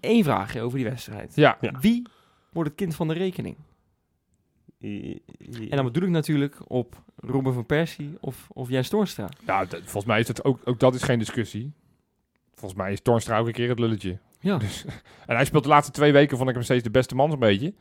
[0.00, 1.34] Eén vraagje over die wedstrijd.
[1.34, 1.58] Ja.
[1.60, 1.72] Ja.
[1.80, 2.06] Wie
[2.52, 3.56] wordt het kind van de rekening?
[4.80, 9.28] En dan bedoel ik natuurlijk op Robin van Persie of, of Jens Toornstra.
[9.46, 11.72] Ja, volgens mij is dat ook, ook dat is geen discussie.
[12.54, 14.18] Volgens mij is Tornstra ook een keer het lulletje.
[14.40, 14.58] Ja.
[14.66, 14.84] Dus,
[15.26, 17.38] en hij speelt de laatste twee weken, vond ik hem steeds de beste man zo'n
[17.38, 17.74] beetje.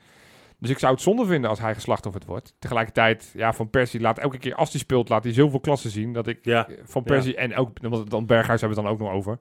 [0.59, 2.55] Dus ik zou het zonde vinden als hij geslachtofferd wordt.
[2.59, 6.13] Tegelijkertijd, ja, Van Persie laat elke keer als hij speelt, laat hij zoveel klassen zien.
[6.13, 9.07] Dat ik Ja, eh, Van Persie en ook, want dan Berghuis hebben we het dan
[9.07, 9.39] ook nog over.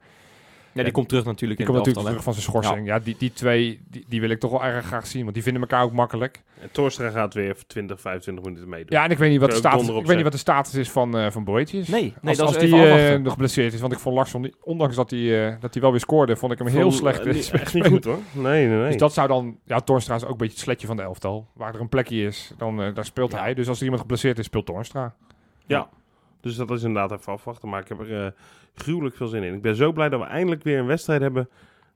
[0.74, 2.86] Ja, die komt terug natuurlijk Die in komt natuurlijk elftal, terug van zijn schorsing.
[2.86, 5.22] Ja, die, die twee, die, die wil ik toch wel erg graag zien.
[5.22, 6.42] Want die vinden elkaar ook makkelijk.
[6.60, 8.96] en Torstra gaat weer voor 20, 25 minuten meedoen.
[8.98, 10.90] Ja, en ik weet niet wat, de status, ik weet niet wat de status is
[10.90, 11.88] van, eh van Boetjes.
[11.88, 13.80] Nee, nee als, dat als is die even eh, nog geblesseerd is.
[13.80, 16.58] Want ik vond Larsson, ondanks dat hij, eh, dat hij wel weer scoorde, vond ik
[16.58, 17.24] hem heel slecht.
[17.24, 18.18] niet- echt niet goed hoor.
[18.32, 18.86] Nee, nee, nee.
[18.88, 19.58] Dus dat zou dan...
[19.64, 21.48] Ja, Toornstra is ook een beetje het sletje van de elftal.
[21.54, 23.38] Waar er een plekje is, dan daar speelt Ja.
[23.38, 23.54] hij.
[23.54, 25.14] Dus als er iemand geblesseerd is, speelt Toornstra.
[25.66, 25.88] Ja,
[26.44, 27.68] dus dat is inderdaad even afwachten.
[27.68, 28.30] Maar ik heb er eh,
[28.74, 29.54] gruwelijk veel zin in.
[29.54, 31.48] Ik ben zo blij dat we eindelijk weer een wedstrijd hebben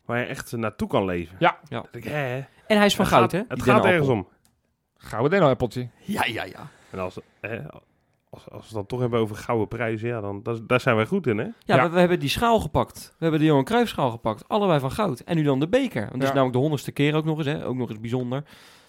[0.05, 1.37] waar je echt eh, naartoe kan leven.
[1.39, 1.59] Ja.
[1.69, 1.81] Ja.
[1.81, 3.43] Dat ik, hè, En hij is van het goud, gaat, hè?
[3.49, 4.29] Het gaat ergens om.
[4.97, 5.89] Gaan we dit nou, appeltje?
[5.99, 6.69] Ja, ja, ja.
[6.91, 7.59] En als, hè,
[8.31, 10.97] als, als we het dan toch hebben over gouden prijzen, ja, dan dat, daar zijn
[10.97, 11.45] wij goed in, hè?
[11.45, 11.83] Ja, Ja.
[11.83, 13.09] We, we hebben die schaal gepakt.
[13.19, 14.49] We hebben de Johan Cruijff schaal gepakt.
[14.49, 15.21] Allebei van goud.
[15.21, 16.01] En nu dan de beker.
[16.01, 16.27] Want dat Ja.
[16.27, 17.67] is namelijk de honderdste keer ook nog eens, hè?
[17.67, 18.43] Ook nog eens bijzonder.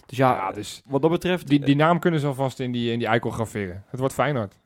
[0.06, 1.46] Dus ja, Ja, dus wat dat betreft...
[1.48, 3.84] die, die naam kunnen ze alvast in die, in die eikel graveren.
[3.88, 4.58] Het wordt Feyenoord.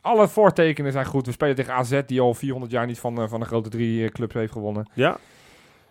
[0.00, 1.26] Alle voortekenen zijn goed.
[1.26, 4.04] We spelen tegen AZ, die al 400 jaar niet van, eh, van de grote drie
[4.04, 4.90] eh, clubs heeft gewonnen.
[4.94, 5.18] Ja,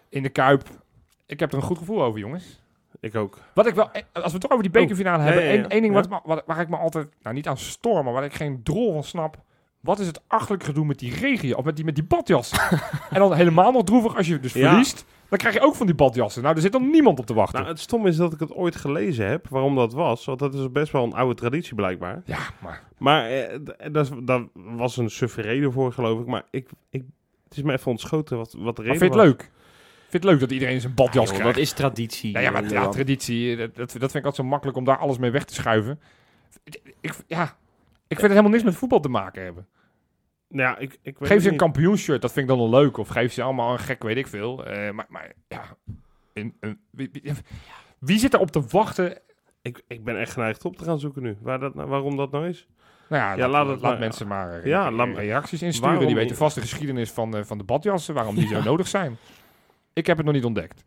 [0.10, 0.64] In de Kuip.
[1.26, 2.62] Ik heb er een goed gevoel over, jongens.
[3.00, 3.40] ik ook.
[3.54, 5.62] Wat ik wel, eh, als we het toch over die bekerfinale ja, hebben, ja, één
[5.62, 5.68] ja.
[5.68, 8.64] ding wat, wat, waar ik me altijd, nou niet aan stoor, maar waar ik geen
[8.64, 9.38] drol van snap.
[9.80, 12.60] Wat is het achterlijk gedoe met die regie, of met die, met die badjassen?
[13.10, 14.70] en dan helemaal nog droevig als je dus Ja.
[14.70, 16.44] verliest, dan krijg je ook van die badjassen.
[16.44, 17.60] Nou, er zit dan niemand op te wachten.
[17.60, 20.26] Nou, het stom is dat ik het ooit gelezen heb, waarom dat was.
[20.26, 22.22] Want dat is best wel een oude traditie blijkbaar.
[22.26, 24.12] ja, maar Maar eh, d- dat,
[24.54, 26.26] was een suffe reden voor, geloof ik.
[26.26, 27.04] Maar ik, ik,
[27.50, 29.40] het is me even ontschoten wat, wat de maar reden vind je het was.
[29.40, 29.52] leuk?
[30.10, 31.54] Vind je het leuk dat iedereen zijn badjas joh, krijgt?
[31.56, 32.32] dat is traditie.
[32.32, 34.98] Ja, ja, maar eh, ja, traditie, dat, dat, vind ik altijd zo makkelijk om daar
[34.98, 36.00] alles mee weg te schuiven.
[37.02, 37.56] Ik, ja,
[38.18, 39.68] vind het helemaal niks met voetbal te maken hebben.
[40.50, 41.62] Nou ja, ik, ik weet Geef ze een niet.
[41.62, 42.98] kampioenshirt, dat vind ik dan wel leuk.
[42.98, 44.66] Of geef ze allemaal een gek, weet ik veel.
[44.66, 45.64] Eh, maar, maar ja,
[46.34, 46.56] in,
[46.92, 47.34] wie, wie-
[48.00, 49.18] wie zit er op te wachten?
[49.62, 51.38] Ik, ik ben echt geneigd op te gaan zoeken nu.
[51.42, 52.68] Waar dat, nou- waarom dat nou is.
[53.10, 55.62] Nou ja, Ja, laat, laat laat, het maar- mensen maar eh, Ja, re- laat- reacties
[55.62, 55.90] insturen.
[55.92, 58.88] waarom Die weten vast de geschiedenis van, eh, van de badjassen, waarom die zo nodig
[58.88, 59.18] zijn.
[59.94, 60.86] Ik heb het nog niet ontdekt.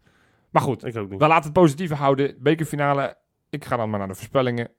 [0.51, 1.21] Maar goed, Ik ook niet.
[1.21, 2.37] we laten het positieve houden.
[2.39, 3.17] Bekerfinale,
[3.51, 4.71] ik ga dan maar naar de voorspellingen.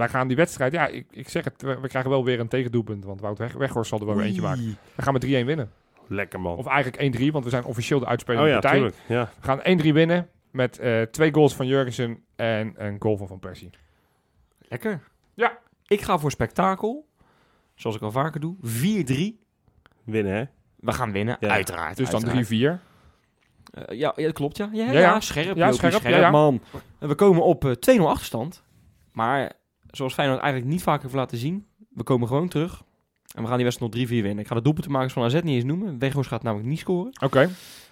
[0.00, 2.48] Wij gaan die wedstrijd, ja, ik, ik zeg het, we, we krijgen wel weer een
[2.48, 3.04] tegendoelpunt.
[3.04, 4.78] Want Wout Weg, Weghorst zal er wel weer eentje maken.
[4.94, 5.70] We gaan met 3-1 winnen.
[6.06, 6.56] Lekker man.
[6.56, 8.78] Of eigenlijk 1-3, want we zijn officieel de uitspelende oh ja, partij.
[8.78, 8.96] tuurlijk.
[9.06, 9.30] Ja.
[9.40, 13.38] We gaan 1-3 winnen met eh, twee goals van Jurgensen en een goal van Van
[13.38, 13.70] Persie.
[14.58, 15.00] Lekker.
[15.86, 17.08] Ik ga voor spektakel.
[17.74, 18.56] Zoals ik al vaker doe.
[18.56, 19.44] 4-3.
[20.04, 20.44] Winnen, hè?
[20.76, 21.48] We gaan winnen, Ja.
[21.48, 21.96] uiteraard.
[21.96, 22.46] Dus dan uiteraard.
[22.46, 22.80] 3-4.
[23.70, 24.68] Eh, ja, ja, dat klopt, ja.
[24.72, 25.20] Ja, ja, Ja, ja.
[25.20, 25.56] scherp.
[25.56, 26.30] Ja, Jopie, scherp, ja, ja.
[26.30, 26.62] man.
[26.98, 28.62] En we komen op eh, 2-0 achterstand.
[29.12, 29.52] Maar
[29.90, 32.82] zoals Feyenoord eigenlijk niet vaak heeft laten zien, we komen gewoon terug.
[33.34, 34.38] En we gaan die wedstrijd nog 3-4 winnen.
[34.38, 35.98] Ik ga de doelpuntenmakers van AZ niet eens noemen.
[35.98, 37.12] Weghorst gaat namelijk niet scoren.
[37.22, 37.50] Oké.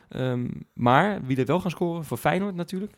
[0.08, 2.92] Ehm, maar wie er wel gaan scoren, voor Feyenoord natuurlijk.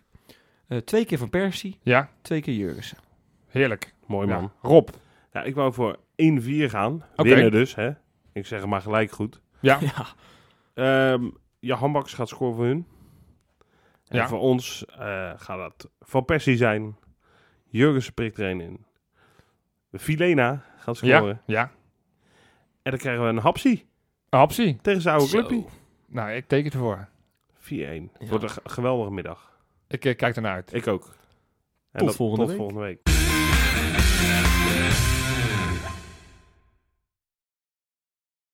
[0.68, 2.98] Eh, twee keer Van Persie, Ja, twee keer Jurgensen.
[3.46, 3.94] heerlijk.
[4.06, 4.42] Mooi, man.
[4.42, 4.68] Ja.
[4.68, 4.88] Rob.
[5.32, 7.02] Ja, ik wou voor 1-4 gaan.
[7.16, 7.28] Oké.
[7.28, 7.90] Winnen dus, hè?
[8.32, 9.40] Ik zeg het maar gelijk goed.
[9.60, 9.78] Ja.
[9.94, 10.06] Ja.
[10.74, 11.28] Ehm
[11.58, 12.86] ja, Hambaks gaat scoren voor hun.
[14.08, 14.28] En Ja.
[14.28, 16.96] voor ons eh, gaat dat Van Persie zijn.
[17.68, 18.84] Jurgensen prikt er een in.
[19.92, 21.24] Filena gaat scoren.
[21.46, 21.60] Ja.
[21.60, 21.70] Ja.
[22.82, 23.86] En dan krijgen we een hapsie
[24.28, 24.78] Hapsie.
[24.82, 25.64] tegen zijn oude clubje.
[26.06, 27.08] Nou, ik teken ervoor.
[27.58, 28.10] 4-1.
[28.12, 28.28] Het Ja.
[28.28, 29.58] wordt een ge- geweldige middag.
[29.88, 30.74] Ik eh, kijk ernaar uit.
[30.74, 31.04] Ik ook.
[31.92, 32.58] En Tot dat- volgende tot week.
[32.60, 33.19] volgende week.